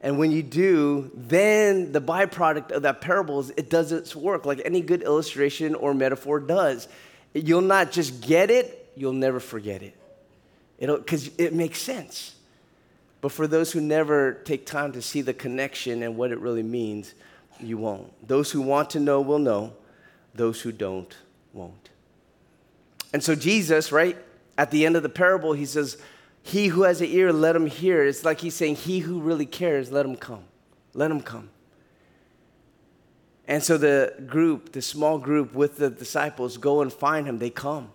[0.01, 4.45] And when you do, then the byproduct of that parable is it does its work
[4.45, 6.88] like any good illustration or metaphor does.
[7.34, 9.95] You'll not just get it, you'll never forget it.
[10.80, 12.36] Because it makes sense.
[13.21, 16.63] But for those who never take time to see the connection and what it really
[16.63, 17.13] means,
[17.60, 18.28] you won't.
[18.28, 19.74] Those who want to know will know,
[20.34, 21.15] those who don't
[21.54, 21.89] won't.
[23.13, 24.17] And so, Jesus, right,
[24.58, 25.98] at the end of the parable, he says,
[26.43, 28.04] He who has an ear, let him hear.
[28.06, 30.43] It's like he's saying, He who really cares, let him come.
[30.93, 31.50] Let him come.
[33.48, 37.39] And so the group, the small group with the disciples, go and find him.
[37.39, 37.91] They come.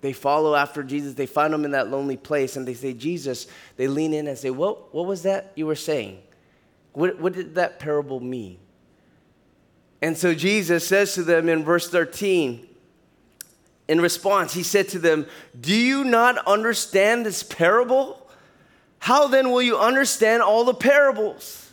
[0.00, 1.14] They follow after Jesus.
[1.14, 4.36] They find him in that lonely place and they say, Jesus, they lean in and
[4.36, 6.20] say, What, what was that you were saying?
[6.92, 8.58] What, what did that parable mean?
[10.02, 12.66] And so Jesus says to them in verse 13,
[13.86, 15.26] in response, he said to them,
[15.58, 18.18] Do you not understand this parable?
[18.98, 21.72] How then will you understand all the parables?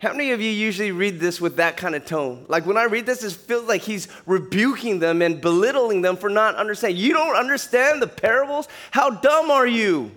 [0.00, 2.46] How many of you usually read this with that kind of tone?
[2.48, 6.30] Like when I read this, it feels like he's rebuking them and belittling them for
[6.30, 6.98] not understanding.
[6.98, 8.66] You don't understand the parables?
[8.92, 10.10] How dumb are you?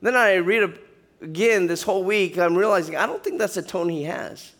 [0.00, 0.78] Then I read
[1.20, 4.53] again this whole week, I'm realizing I don't think that's the tone he has.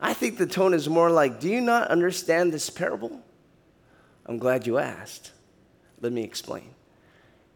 [0.00, 3.22] I think the tone is more like, Do you not understand this parable?
[4.26, 5.32] I'm glad you asked.
[6.00, 6.74] Let me explain.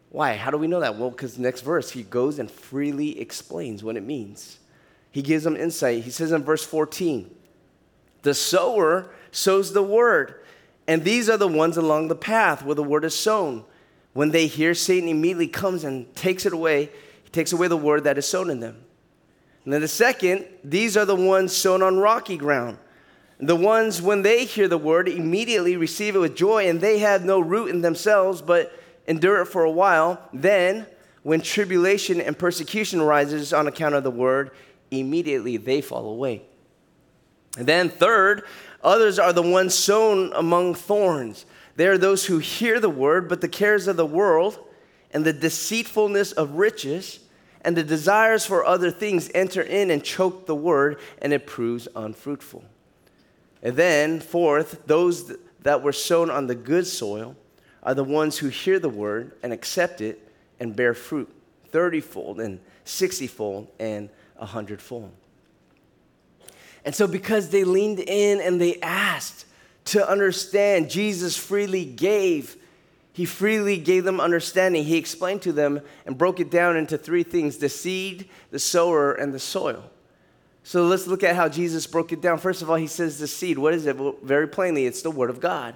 [0.09, 0.35] Why?
[0.35, 0.97] How do we know that?
[0.97, 4.59] Well, because next verse, he goes and freely explains what it means.
[5.11, 6.03] He gives them insight.
[6.03, 7.33] He says in verse 14,
[8.23, 10.35] The sower sows the word,
[10.87, 13.65] and these are the ones along the path where the word is sown.
[14.13, 16.89] When they hear, Satan immediately comes and takes it away.
[17.23, 18.83] He takes away the word that is sown in them.
[19.63, 22.77] And then the second, these are the ones sown on rocky ground.
[23.39, 27.23] The ones, when they hear the word, immediately receive it with joy, and they have
[27.23, 28.73] no root in themselves, but
[29.07, 30.21] endure it for a while.
[30.33, 30.85] Then,
[31.23, 34.51] when tribulation and persecution rises on account of the word,
[34.91, 36.41] immediately they fall away.
[37.57, 38.43] And then, third,
[38.83, 41.45] others are the ones sown among thorns.
[41.75, 44.59] They are those who hear the word, but the cares of the world
[45.11, 47.19] and the deceitfulness of riches
[47.61, 51.87] and the desires for other things enter in and choke the word, and it proves
[51.95, 52.63] unfruitful.
[53.61, 57.35] And then, fourth, those that were sown on the good soil
[57.83, 60.27] are the ones who hear the word and accept it
[60.59, 61.29] and bear fruit,
[61.71, 65.11] thirtyfold and sixtyfold and a hundredfold.
[66.85, 69.45] And so, because they leaned in and they asked
[69.85, 72.55] to understand, Jesus freely gave
[73.19, 74.85] He freely gave them understanding.
[74.85, 79.11] He explained to them and broke it down into three things the seed, the sower,
[79.11, 79.83] and the soil.
[80.63, 82.37] So let's look at how Jesus broke it down.
[82.37, 83.57] First of all, he says the seed.
[83.57, 83.97] What is it?
[83.97, 85.75] Well, very plainly, it's the Word of God.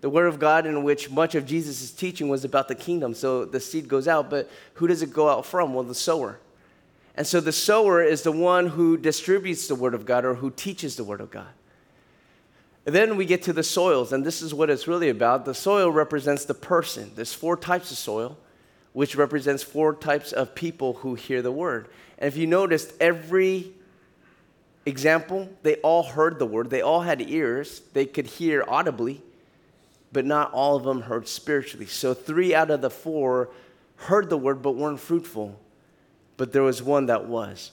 [0.00, 3.14] The Word of God, in which much of Jesus' teaching was about the kingdom.
[3.14, 5.74] So the seed goes out, but who does it go out from?
[5.74, 6.40] Well, the sower.
[7.14, 10.50] And so the sower is the one who distributes the Word of God or who
[10.50, 11.52] teaches the Word of God.
[12.84, 15.46] Then we get to the soils, and this is what it's really about.
[15.46, 17.12] The soil represents the person.
[17.14, 18.36] There's four types of soil,
[18.92, 21.88] which represents four types of people who hear the word.
[22.18, 23.72] And if you noticed, every
[24.84, 26.68] example, they all heard the word.
[26.68, 27.80] They all had ears.
[27.94, 29.22] They could hear audibly,
[30.12, 31.86] but not all of them heard spiritually.
[31.86, 33.48] So three out of the four
[33.96, 35.58] heard the word but weren't fruitful.
[36.36, 37.70] But there was one that was.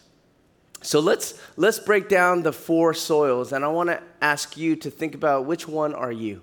[0.82, 4.89] So let's let's break down the four soils, and I want to ask you to
[4.89, 6.41] think about which one are you.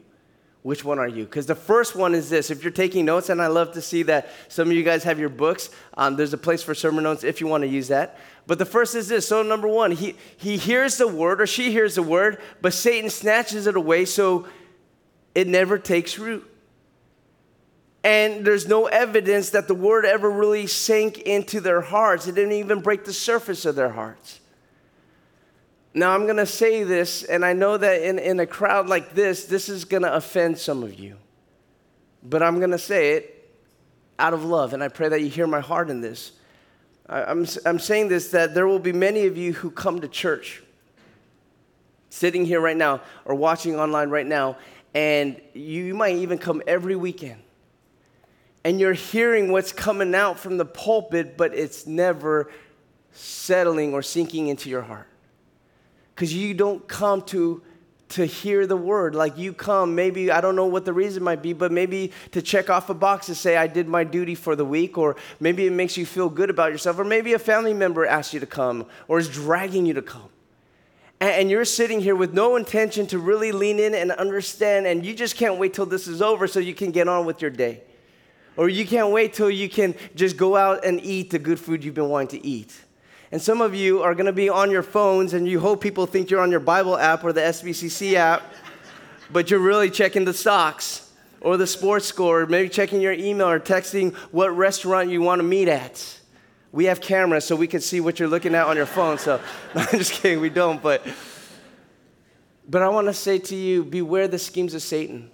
[0.63, 1.25] Which one are you?
[1.25, 2.51] Because the first one is this.
[2.51, 5.19] If you're taking notes, and I love to see that some of you guys have
[5.19, 8.19] your books, um, there's a place for sermon notes if you want to use that.
[8.47, 9.27] But the first is this.
[9.27, 13.11] So number one, he he hears the word or she hears the word, but Satan
[13.11, 14.47] snatches it away, so
[15.35, 16.49] it never takes root.
[18.05, 22.27] And there's no evidence that the word ever really sank into their hearts.
[22.27, 24.41] It didn't even break the surface of their hearts.
[25.95, 29.15] Now, I'm going to say this, and I know that in, in a crowd like
[29.15, 31.17] this, this is going to offend some of you.
[32.23, 33.51] But I'm going to say it
[34.19, 36.33] out of love, and I pray that you hear my heart in this.
[37.09, 40.09] I, I'm, I'm saying this that there will be many of you who come to
[40.09, 40.63] church,
[42.11, 44.57] sitting here right now or watching online right now,
[44.95, 47.43] and you might even come every weekend
[48.69, 52.51] and you're hearing what's coming out from the pulpit, but it's never
[53.13, 55.07] settling or sinking into your heart.
[56.15, 57.63] Because you don't come to
[58.11, 59.15] to hear the word.
[59.15, 62.43] Like you come, maybe, I don't know what the reason might be, but maybe to
[62.43, 65.67] check off a box to say, I did my duty for the week, or maybe
[65.67, 68.47] it makes you feel good about yourself, or maybe a family member asked you to
[68.47, 70.29] come or is dragging you to come.
[71.23, 75.15] And you're sitting here with no intention to really lean in and understand, and you
[75.15, 77.85] just can't wait till this is over so you can get on with your day.
[78.59, 81.85] Or you can't wait till you can just go out and eat the good food
[81.85, 82.77] you've been wanting to eat.
[83.31, 86.07] And some of you are going to be on your phones and you hope people
[86.07, 88.43] think you're on your Bible app or the SBCC app,
[89.31, 91.09] but you're really checking the stocks
[91.41, 95.45] or the sports score, maybe checking your email or texting what restaurant you want to
[95.45, 96.19] meet at.
[96.73, 99.19] We have cameras so we can see what you're looking at on your phone.
[99.19, 99.41] So,
[99.77, 100.83] no, I'm just kidding, we don't.
[100.83, 101.07] But,
[102.69, 105.31] but I want to say to you beware the schemes of Satan.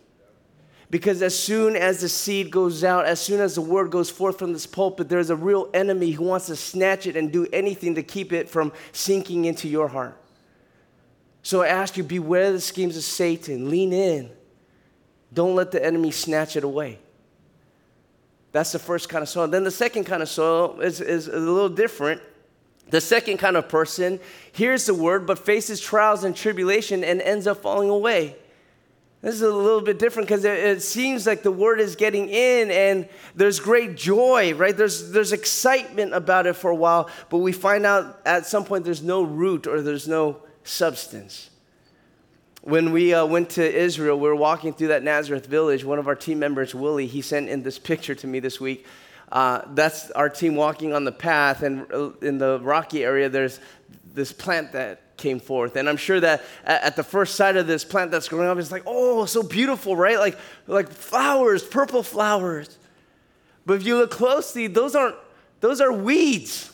[0.94, 4.38] Because as soon as the seed goes out, as soon as the word goes forth
[4.38, 7.96] from this pulpit, there's a real enemy who wants to snatch it and do anything
[7.96, 10.16] to keep it from sinking into your heart.
[11.42, 13.70] So I ask you, beware the schemes of Satan.
[13.70, 14.30] Lean in.
[15.32, 17.00] Don't let the enemy snatch it away.
[18.52, 19.48] That's the first kind of soil.
[19.48, 22.22] Then the second kind of soil is, is a little different.
[22.90, 24.20] The second kind of person
[24.52, 28.36] hears the word but faces trials and tribulation and ends up falling away.
[29.24, 32.28] This is a little bit different because it, it, seems like the word is getting
[32.28, 34.76] in and there's great joy, right?
[34.76, 38.84] There's, there's excitement about it for a while, but we find out at some point
[38.84, 41.48] there's no root or there's no substance.
[42.60, 45.86] When we uh, went to Israel, we were walking through that Nazareth village.
[45.86, 48.84] One of our team members, Willie, he sent in this picture to me this week.
[49.32, 53.58] Uh, that's our team walking on the path, and uh, in the rocky area, there's
[54.04, 55.76] this plant that came forth.
[55.76, 58.72] And I'm sure that at the first sight of this plant that's growing up, it's
[58.72, 60.18] like, oh, so beautiful, right?
[60.18, 62.78] Like, like flowers, purple flowers.
[63.66, 65.16] But if you look closely, those aren't,
[65.60, 66.70] those are weeds.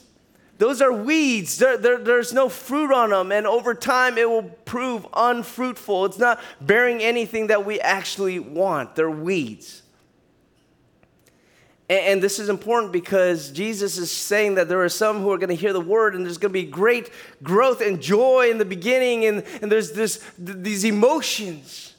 [0.58, 1.56] Those are weeds.
[1.58, 3.32] There, there, there's no fruit on them.
[3.32, 6.04] And over time, it will prove unfruitful.
[6.04, 8.94] It's not bearing anything that we actually want.
[8.94, 9.82] They're weeds.
[11.90, 15.48] And, this is important because Jesus is saying that there are some who are going
[15.48, 17.10] to hear the word and there's going to be great
[17.42, 21.94] growth and joy in the beginning and, and there's this, these emotions.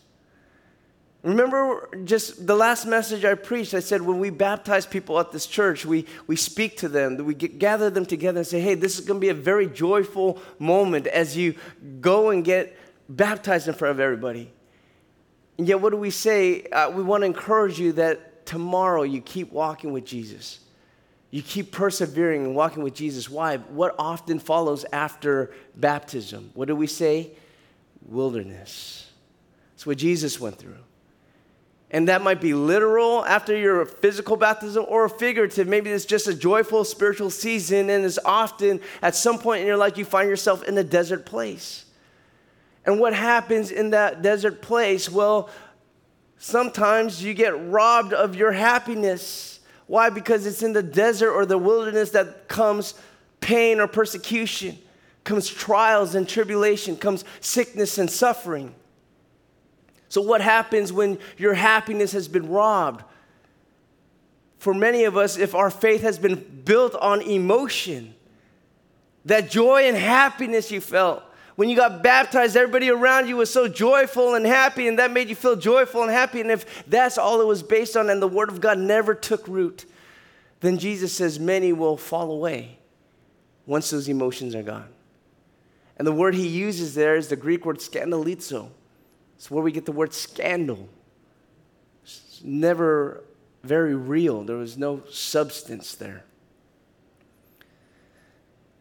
[1.23, 5.45] Remember just the last message I preached, I said when we baptize people at this
[5.45, 8.97] church, we, we speak to them, we get, gather them together and say, hey, this
[8.97, 11.56] is going to be a very joyful moment as you
[11.99, 12.77] go and get
[13.10, 14.54] baptized in front of everybody.
[15.58, 16.63] And yet, what do we say?
[16.63, 20.60] Uh, we want to encourage you that tomorrow you keep walking with Jesus.
[21.30, 23.30] You keep persevering and walking with Jesus.
[23.30, 23.56] Why?
[23.56, 26.52] What often follows after baptism?
[26.54, 27.32] What do we say?
[28.06, 29.10] Wilderness.
[29.71, 30.84] That's what Jesus went through.
[31.92, 35.69] And that might be literal after your physical baptism or figurative.
[35.69, 39.78] Maybe it's just a joyful spiritual season, and it's often at some point in your
[39.78, 41.86] life you find yourself in a desert place.
[42.86, 45.10] And what happens in that desert place?
[45.10, 45.50] Well,
[46.44, 49.60] Sometimes you get robbed of your happiness.
[49.85, 50.10] Why?
[50.10, 52.96] Because it's in the desert or the wilderness that comes
[53.42, 54.79] pain or persecution,
[55.23, 58.73] comes trials and tribulation, comes sickness and suffering.
[60.10, 63.04] So, what happens when your happiness has been robbed?
[64.58, 68.15] For many of us, if our faith has been built on emotion,
[69.25, 71.21] that joy and happiness you felt,
[71.62, 75.30] when you got baptized, everybody around you was so joyful and happy, and that made
[75.30, 76.42] you feel joyful and happy.
[76.42, 79.48] And if that's all it was based on, and the Word of God never took
[79.48, 79.86] root,
[80.62, 82.80] then Jesus says many will fall away
[83.68, 84.88] once those emotions are gone.
[85.98, 88.70] And the word he uses there is the Greek word scandalizo.
[89.36, 90.90] It's where we get the word scandal.
[92.02, 93.24] It's never
[93.64, 96.24] very real, there was no substance there.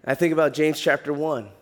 [0.02, 1.59] I think about James chapter 1.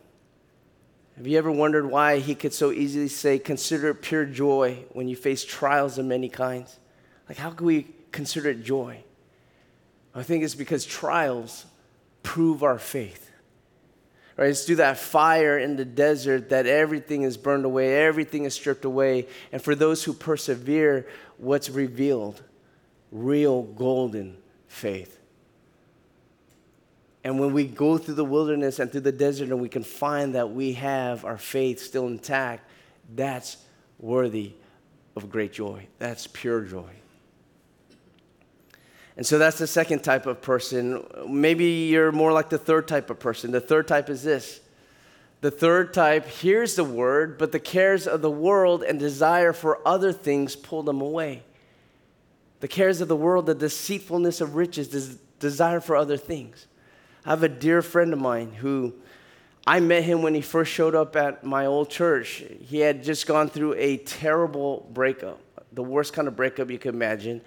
[1.18, 5.08] Have you ever wondered why he could so easily say, Consider it pure joy when
[5.08, 6.78] you face trials of many kinds?
[7.28, 9.02] Like, how can we consider it joy?
[10.14, 11.66] I think it's because trials
[12.22, 13.32] prove our faith.
[14.36, 14.50] Right?
[14.50, 18.84] It's through that fire in the desert that everything is burned away, everything is stripped
[18.84, 19.26] away.
[19.50, 22.40] And for those who persevere, what's revealed?
[23.10, 24.36] Real golden
[24.68, 25.17] faith.
[27.24, 30.34] And when we go through the wilderness and through the desert and we can find
[30.34, 32.68] that we have our faith still intact,
[33.14, 33.56] that's
[33.98, 34.54] worthy
[35.16, 35.86] of great joy.
[35.98, 36.90] That's pure joy.
[39.16, 41.04] And so that's the second type of person.
[41.28, 43.50] Maybe you're more like the third type of person.
[43.50, 44.60] The third type is this
[45.40, 49.86] the third type hears the word, but the cares of the world and desire for
[49.86, 51.42] other things pull them away.
[52.60, 56.66] The cares of the world, the deceitfulness of riches, the desire for other things.
[57.28, 58.94] I have a dear friend of mine who
[59.66, 62.42] I met him when he first showed up at my old church.
[62.62, 65.38] He had just gone through a terrible breakup,
[65.72, 67.42] the worst kind of breakup you could imagine,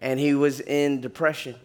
[0.00, 1.56] and he was in depression.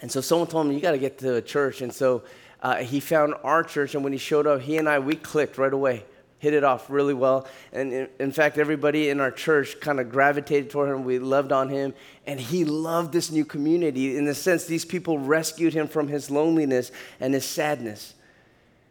[0.00, 1.82] And so someone told him, You got to get to a church.
[1.82, 2.22] And so
[2.62, 5.58] uh, he found our church, and when he showed up, he and I, we clicked
[5.58, 6.06] right away
[6.38, 7.46] hit it off really well.
[7.72, 11.04] And in, fact, everybody in our church kind of gravitated toward him.
[11.04, 11.94] We loved on him.
[12.26, 14.16] And he loved this new community.
[14.16, 18.14] In the sense, these people rescued him from his loneliness and his sadness.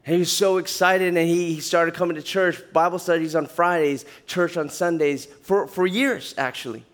[0.06, 3.46] And he was so excited, and he, he started coming to church, Bible studies on
[3.46, 6.86] Fridays, church on Sundays, for, for years, actually.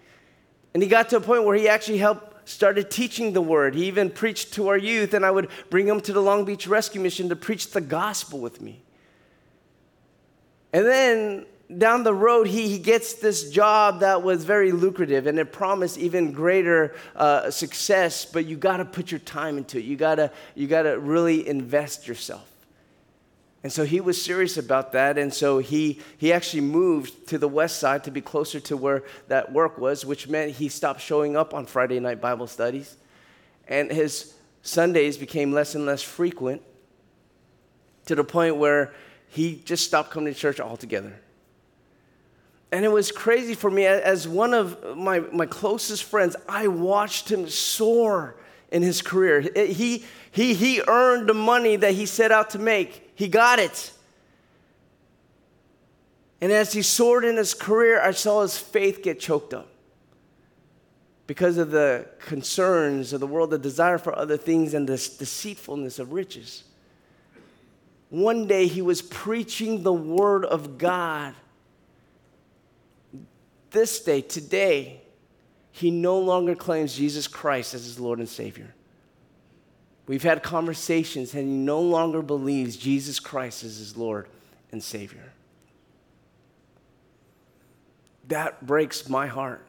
[0.74, 3.76] And he got to a point where he actually helped started teaching the word.
[3.76, 6.68] He even preached to our youth, and I would bring him to the Long Beach
[6.68, 8.82] Rescue Mission to preach the gospel with me.
[10.74, 11.46] And then
[11.78, 15.98] down the road, he, he gets this job that was very lucrative and it promised
[15.98, 19.86] even greater uh, success, but you got to put your time into it.
[19.86, 22.50] You got to you gotta really invest yourself.
[23.64, 25.18] And so he was serious about that.
[25.18, 29.04] And so he, he actually moved to the west side to be closer to where
[29.30, 32.98] that work was, which meant he stopped showing up on Friday night Bible studies.
[33.70, 36.62] And his Sundays became less and less frequent
[38.06, 38.94] to the point where
[39.34, 41.20] he just stopped coming to church altogether.
[42.72, 43.88] And it was crazy for me.
[43.88, 48.36] As one of my, my closest friends, I watched him soar
[48.72, 49.42] in his career.
[49.42, 53.92] He, he, he earned the money that he set out to make, he got it.
[56.40, 59.70] And as he soared in his career, I saw his faith get choked up
[61.26, 65.98] because of the concerns of the world, the desire for other things, and the deceitfulness
[65.98, 66.66] of riches
[68.14, 71.34] one day he was preaching the word of God.
[73.72, 75.02] This day, today,
[75.72, 78.76] he no longer claims Jesus Christ as his Lord and Savior.
[80.06, 84.28] We've had conversations, and he no longer believes Jesus Christ is his Lord
[84.72, 85.34] and Savior.
[88.28, 89.66] That breaks my heart.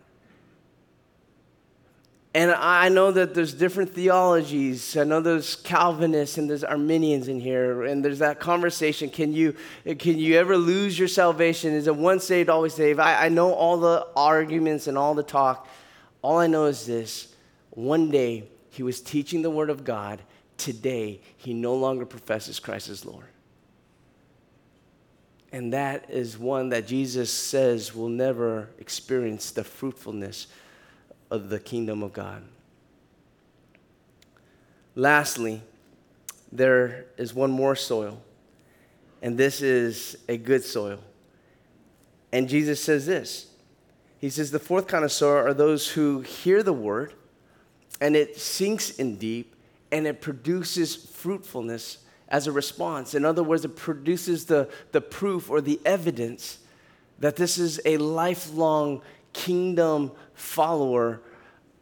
[2.34, 4.96] And I know that there's different theologies.
[4.96, 9.08] I know there's Calvinists and there's Arminians in here, and there's that conversation.
[9.08, 9.54] Can you,
[10.00, 11.72] can you ever lose your salvation?
[11.72, 12.98] Is it once saved, always saved?
[12.98, 15.68] I, I know all the arguments and all the talk.
[16.22, 17.32] All I know is this
[17.70, 20.20] one day he was teaching the Word of God.
[20.56, 23.26] Today, he no longer professes Christ as Lord.
[25.52, 30.48] And that is one that Jesus says will never experience the fruitfulness
[31.30, 32.42] of the kingdom of God.
[34.94, 35.62] Lastly,
[36.52, 38.22] there is one more soil,
[39.22, 41.00] and this is a good soil.
[42.32, 43.48] And Jesus says this
[44.20, 47.14] He says, The fourth kind of soil are those who hear the word,
[48.00, 49.54] and it sinks in deep,
[49.90, 51.98] and it produces fruitfulness
[52.28, 53.14] as a response.
[53.14, 56.58] In other words, it produces the, the proof or the evidence
[57.18, 59.02] that this is a lifelong
[59.34, 61.20] kingdom follower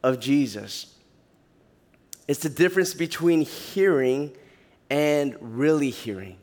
[0.03, 0.95] of Jesus.
[2.27, 4.33] It's the difference between hearing
[4.91, 6.39] and really hearing.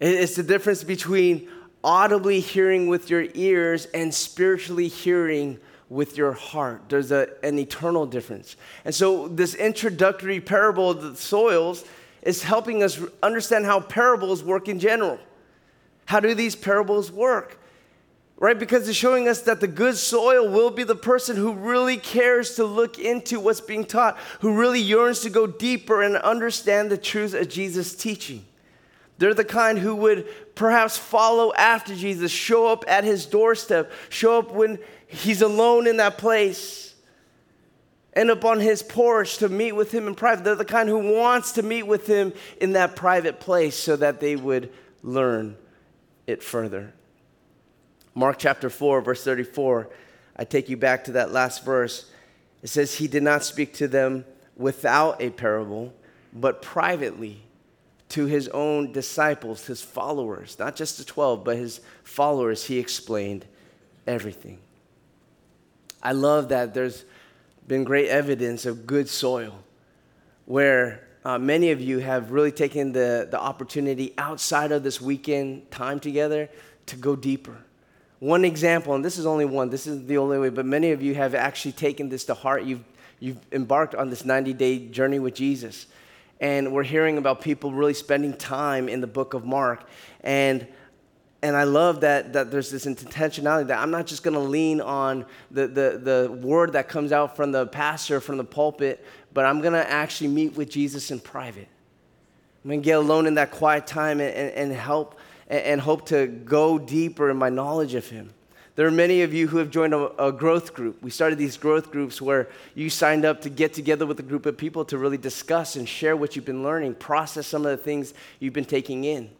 [0.00, 1.48] It's the difference between
[1.84, 6.88] audibly hearing with your ears and spiritually hearing with your heart.
[6.88, 8.56] There's a, an eternal difference.
[8.84, 11.84] And so, this introductory parable of the soils
[12.22, 15.18] is helping us understand how parables work in general.
[16.06, 17.58] How do these parables work?
[18.42, 18.58] Right?
[18.58, 22.56] Because it's showing us that the good soil will be the person who really cares
[22.56, 26.98] to look into what's being taught, who really yearns to go deeper and understand the
[26.98, 28.44] truths of Jesus' teaching.
[29.18, 30.26] They're the kind who would
[30.56, 35.98] perhaps follow after Jesus, show up at his doorstep, show up when he's alone in
[35.98, 36.96] that place,
[38.12, 40.42] end up on his porch to meet with him in private.
[40.42, 44.18] They're the kind who wants to meet with him in that private place so that
[44.18, 44.72] they would
[45.04, 45.56] learn
[46.26, 46.92] it further.
[48.14, 49.88] Mark chapter 4, verse 34,
[50.36, 52.10] I take you back to that last verse.
[52.62, 54.24] It says, He did not speak to them
[54.56, 55.94] without a parable,
[56.32, 57.42] but privately
[58.10, 63.46] to his own disciples, his followers, not just the 12, but his followers, he explained
[64.06, 64.58] everything.
[66.02, 67.06] I love that there's
[67.66, 69.62] been great evidence of good soil
[70.44, 75.70] where uh, many of you have really taken the, the opportunity outside of this weekend
[75.70, 76.50] time together
[76.86, 77.56] to go deeper.
[78.22, 81.02] One example, and this is only one, this is the only way, but many of
[81.02, 82.62] you have actually taken this to heart.
[82.62, 82.84] You've,
[83.18, 85.86] you've embarked on this 90 day journey with Jesus.
[86.38, 89.88] And we're hearing about people really spending time in the book of Mark.
[90.20, 90.68] And
[91.42, 94.80] and I love that, that there's this intentionality that I'm not just going to lean
[94.80, 99.04] on the, the, the word that comes out from the pastor, from the pulpit,
[99.34, 101.66] but I'm going to actually meet with Jesus in private.
[102.62, 105.18] I'm going to get alone in that quiet time and, and, and help
[105.52, 108.32] and, and, hope to go deeper in my knowledge of Him.
[108.74, 111.02] There are many of you who have joined a, a growth group.
[111.02, 114.46] We started these growth groups where you signed up to get together with a group
[114.46, 117.76] of people to really discuss and share what you've been learning, process some of the
[117.76, 119.30] things you've been taking in.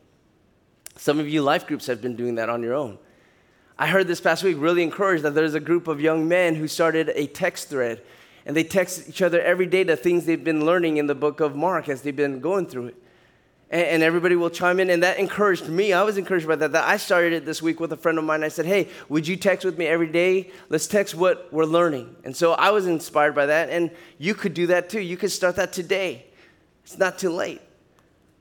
[0.97, 2.99] Some of you life groups have been doing that on your own.
[3.79, 6.69] I heard this past week, really encouraged that there's a group of young men who
[6.69, 8.03] started a text thread,
[8.45, 11.41] and they text each other every day the things they've been learning in the book
[11.41, 13.02] of Mark as they've been going through it.
[13.73, 15.93] And, and everybody will chime in, and that encouraged me.
[15.93, 16.87] I was encouraged by that, that.
[16.87, 18.45] I started it this week with a friend of mine.
[18.45, 20.51] I said, Hey, would you text with me every day?
[20.69, 22.15] Let's text what we're learning.
[22.23, 25.01] And so I was inspired by that, and you could do that too.
[25.01, 26.27] You could start that today.
[26.85, 27.63] It's not too late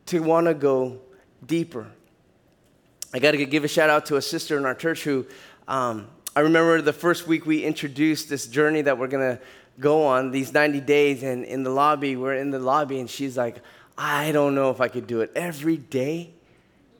[0.07, 0.99] to want to go
[1.45, 1.87] deeper.
[3.13, 5.25] I got to give a shout out to a sister in our church who
[5.67, 9.41] um, I remember the first week we introduced this journey that we're going to
[9.79, 11.23] go on these 90 days.
[11.23, 13.57] And in the lobby, we're in the lobby, and she's like,
[14.03, 16.31] I don't know if I could do it every day.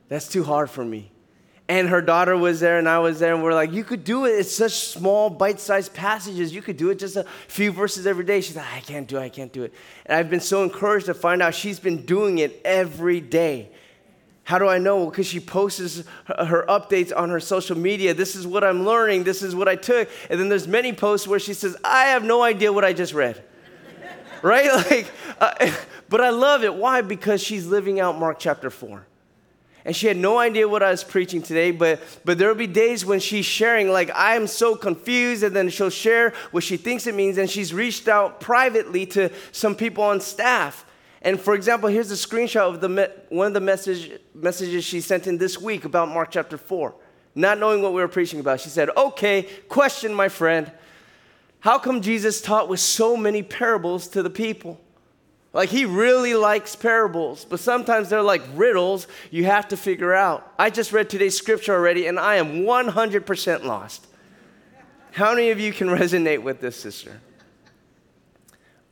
[0.07, 1.09] That's too hard for me.
[1.67, 4.25] And her daughter was there, and I was there, and we're like, You could do
[4.25, 4.31] it.
[4.31, 6.53] It's such small, bite sized passages.
[6.53, 8.39] You could do it just a few verses every day.
[8.41, 9.21] She's like, I can't do it.
[9.21, 9.73] I can't do it.
[10.05, 13.71] And I've been so encouraged to find out she's been doing it every day.
[14.43, 15.09] How do I know?
[15.09, 18.13] Because she posts her updates on her social media.
[18.13, 19.23] This is what I'm learning.
[19.23, 20.07] This is what I took.
[20.29, 23.13] And then there's many posts where she says, I have no idea what I just
[23.15, 23.43] read.
[24.43, 24.67] right?
[24.91, 25.07] Like,
[25.39, 25.71] uh,
[26.11, 26.75] but I love it.
[26.75, 27.01] Why?
[27.01, 29.07] Because she's living out Mark chapter 4.
[29.83, 33.03] And she had no idea what I was preaching today, but, but there'll be days
[33.03, 37.07] when she's sharing, like, I am so confused, and then she'll share what she thinks
[37.07, 40.85] it means, and she's reached out privately to some people on staff
[41.21, 45.27] and for example, here's a screenshot of the one of the message, messages she sent
[45.27, 46.95] in this week about Mark chapter 4.
[47.35, 50.71] Not knowing what we were preaching about, she said, Okay, question, my friend.
[51.59, 54.81] How come Jesus taught with so many parables to the people?
[55.53, 60.49] Like, he really likes parables, but sometimes they're like riddles you have to figure out.
[60.57, 64.07] I just read today's scripture already, and I am 100% lost.
[65.11, 67.19] How many of you can resonate with this, sister?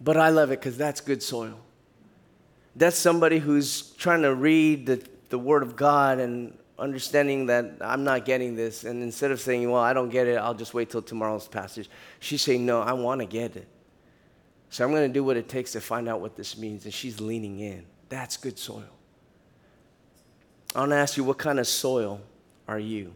[0.01, 1.59] But I love it because that's good soil
[2.79, 8.05] that's somebody who's trying to read the, the Word of God and understanding that I'm
[8.05, 8.85] not getting this.
[8.85, 11.89] And instead of saying, well, I don't get it, I'll just wait till tomorrow's passage,
[12.19, 13.67] she's saying, no, I want to get it.
[14.69, 16.85] So I'm going to do what it takes to find out what this means.
[16.85, 17.85] And she's leaning in.
[18.09, 18.83] That's good soil.
[20.75, 22.21] I want to ask you, what kind of soil
[22.67, 23.13] are you?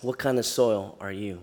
[0.00, 1.40] What kind of soil are you?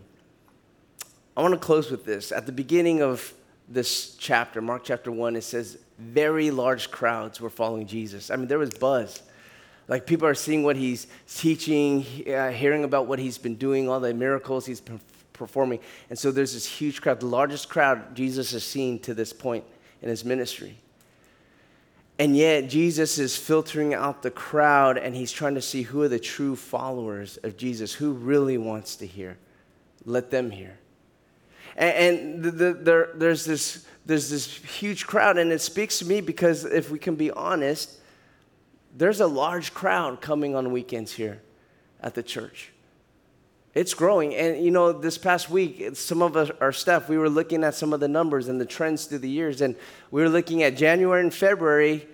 [1.38, 2.34] I want to close with this.
[2.34, 3.34] At the beginning of
[3.70, 8.30] this chapter, Mark chapter 1, it says, very large crowds were following Jesus.
[8.30, 9.22] I mean, there was buzz.
[9.88, 14.00] Like people are seeing what he's teaching, uh, hearing about what he's been doing, all
[14.00, 14.82] the miracles he's
[15.40, 15.80] performing.
[16.12, 19.64] And so there's this huge crowd, the largest crowd Jesus has seen to this point
[20.04, 20.78] in his ministry.
[22.20, 26.10] And yet, Jesus is filtering out the crowd and he's trying to see who are
[26.10, 29.38] the true followers of Jesus, who really wants to hear
[30.06, 30.78] let them hear.
[31.76, 36.06] And, and the, the, there, there's, this, there's this huge crowd, and it speaks to
[36.06, 37.98] me because if we can be honest,
[38.96, 41.42] there's a large crowd coming on weekends here
[42.02, 42.72] at the church.
[43.80, 44.36] It's growing.
[44.36, 47.76] And you know, this past week, some of us, our staff, we were looking at
[47.76, 49.62] some of the numbers and the trends through the years.
[49.62, 49.74] And
[50.12, 52.06] we were looking at January and February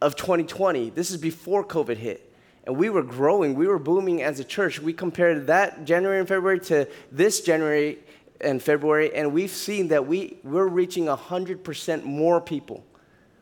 [0.00, 0.90] of 2020.
[0.90, 2.32] This is before COVID hit.
[2.62, 4.78] And we were growing, we were booming as a church.
[4.78, 7.98] We compared that January and February to this January
[8.40, 12.84] and February, and we've seen that we, we're reaching 100% more people.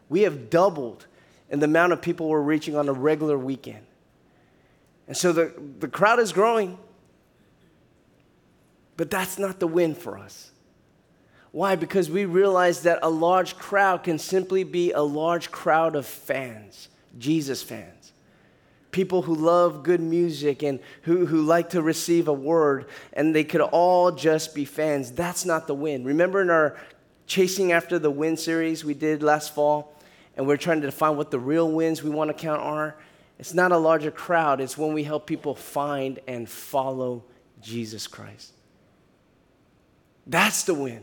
[0.09, 1.07] We have doubled
[1.51, 3.85] in the amount of people we're reaching on a regular weekend.
[5.07, 6.79] And so the, the crowd is growing,
[9.03, 10.53] but that's not the win for us.
[11.51, 11.75] Why?
[11.75, 16.87] Because we realize that a large crowd can simply be a large crowd of fans,
[17.19, 18.13] Jesus fans.
[18.93, 23.43] People who love good music and who, who like to receive a word, and they
[23.43, 25.11] could all just be fans.
[25.11, 26.05] That's not the win.
[26.05, 26.79] Remember in our
[27.27, 29.97] Chasing After the Win series we did last fall,
[30.37, 32.95] and we're trying to define what the real wins we want to count are?
[33.41, 37.25] It's not a larger crowd, it's when we help people find and follow
[37.61, 38.53] Jesus Christ.
[40.27, 41.03] That's the win.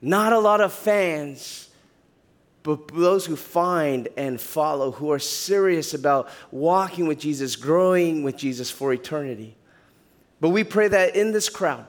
[0.00, 1.68] Not a lot of fans,
[2.62, 8.36] but those who find and follow, who are serious about walking with Jesus, growing with
[8.36, 9.56] Jesus for eternity.
[10.40, 11.86] But we pray that in this crowd,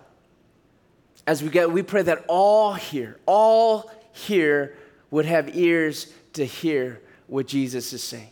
[1.25, 4.77] as we get, we pray that all here, all here
[5.11, 8.31] would have ears to hear what Jesus is saying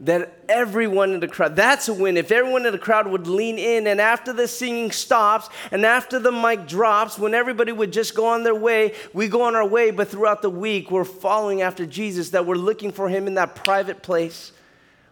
[0.00, 2.16] that everyone in the crowd, that's a win.
[2.16, 6.18] If everyone in the crowd would lean in and after the singing stops and after
[6.18, 9.66] the mic drops, when everybody would just go on their way, we go on our
[9.66, 13.34] way, but throughout the week, we're following after Jesus, that we're looking for him in
[13.34, 14.52] that private place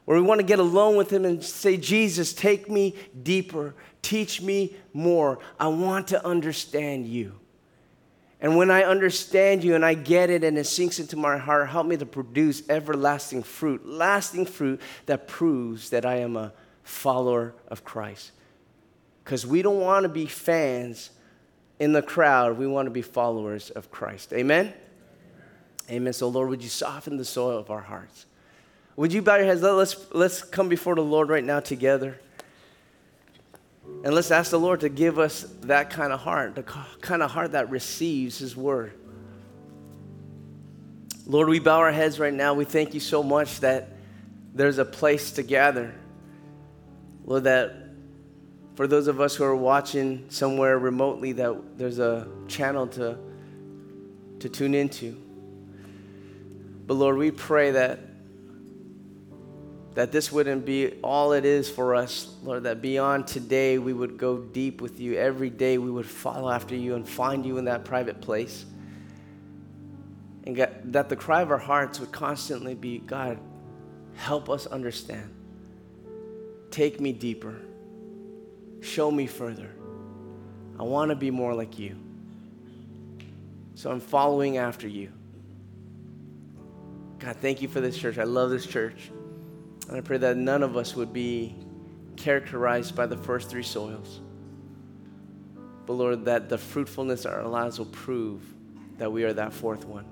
[0.04, 4.42] where we want to get alone with him and say, Jesus, take me deeper, teach
[4.42, 5.38] me more.
[5.58, 7.32] I want to understand you.
[8.40, 11.68] And when I understand you and I get it and it sinks into my heart,
[11.70, 17.54] help me to produce everlasting fruit, lasting fruit that proves that I am a follower
[17.68, 18.32] of Christ.
[19.22, 21.10] Because we don't want to be fans
[21.78, 24.32] in the crowd, we want to be followers of Christ.
[24.32, 24.72] Amen?
[25.90, 26.12] Amen.
[26.12, 28.26] So, Lord, would you soften the soil of our hearts?
[28.96, 29.62] Would you bow your heads?
[29.62, 32.20] Let's, let's come before the Lord right now together.
[34.04, 37.30] And let's ask the Lord to give us that kind of heart, the kind of
[37.30, 38.92] heart that receives His word.
[41.26, 42.52] Lord, we bow our heads right now.
[42.52, 43.88] We thank you so much that
[44.52, 45.94] there's a place to gather.
[47.24, 47.74] Lord, that
[48.74, 53.16] for those of us who are watching somewhere remotely, that there's a channel to,
[54.40, 55.20] to tune into.
[56.86, 58.00] But Lord, we pray that
[59.94, 64.18] that this wouldn't be all it is for us, Lord, that beyond today we would
[64.18, 65.16] go deep with you.
[65.16, 68.64] Every day we would follow after you and find you in that private place.
[70.44, 73.38] And that the cry of our hearts would constantly be God,
[74.16, 75.32] help us understand.
[76.70, 77.54] Take me deeper.
[78.80, 79.70] Show me further.
[80.78, 81.96] I want to be more like you.
[83.76, 85.12] So I'm following after you.
[87.20, 88.18] God, thank you for this church.
[88.18, 89.10] I love this church.
[89.88, 91.54] And I pray that none of us would be
[92.16, 94.20] characterized by the first three soils.
[95.86, 98.42] But Lord, that the fruitfulness of our lives will prove
[98.98, 100.06] that we are that fourth one.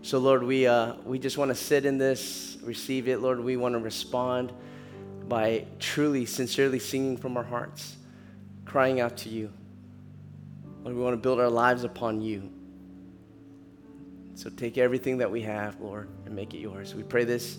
[0.00, 3.20] So, Lord, we, uh, we just want to sit in this, receive it.
[3.20, 4.52] Lord, we want to respond
[5.28, 7.96] by truly, sincerely singing from our hearts,
[8.64, 9.52] crying out to you.
[10.82, 12.50] Lord, we want to build our lives upon you.
[14.34, 16.94] So take everything that we have, Lord, and make it yours.
[16.94, 17.58] We pray this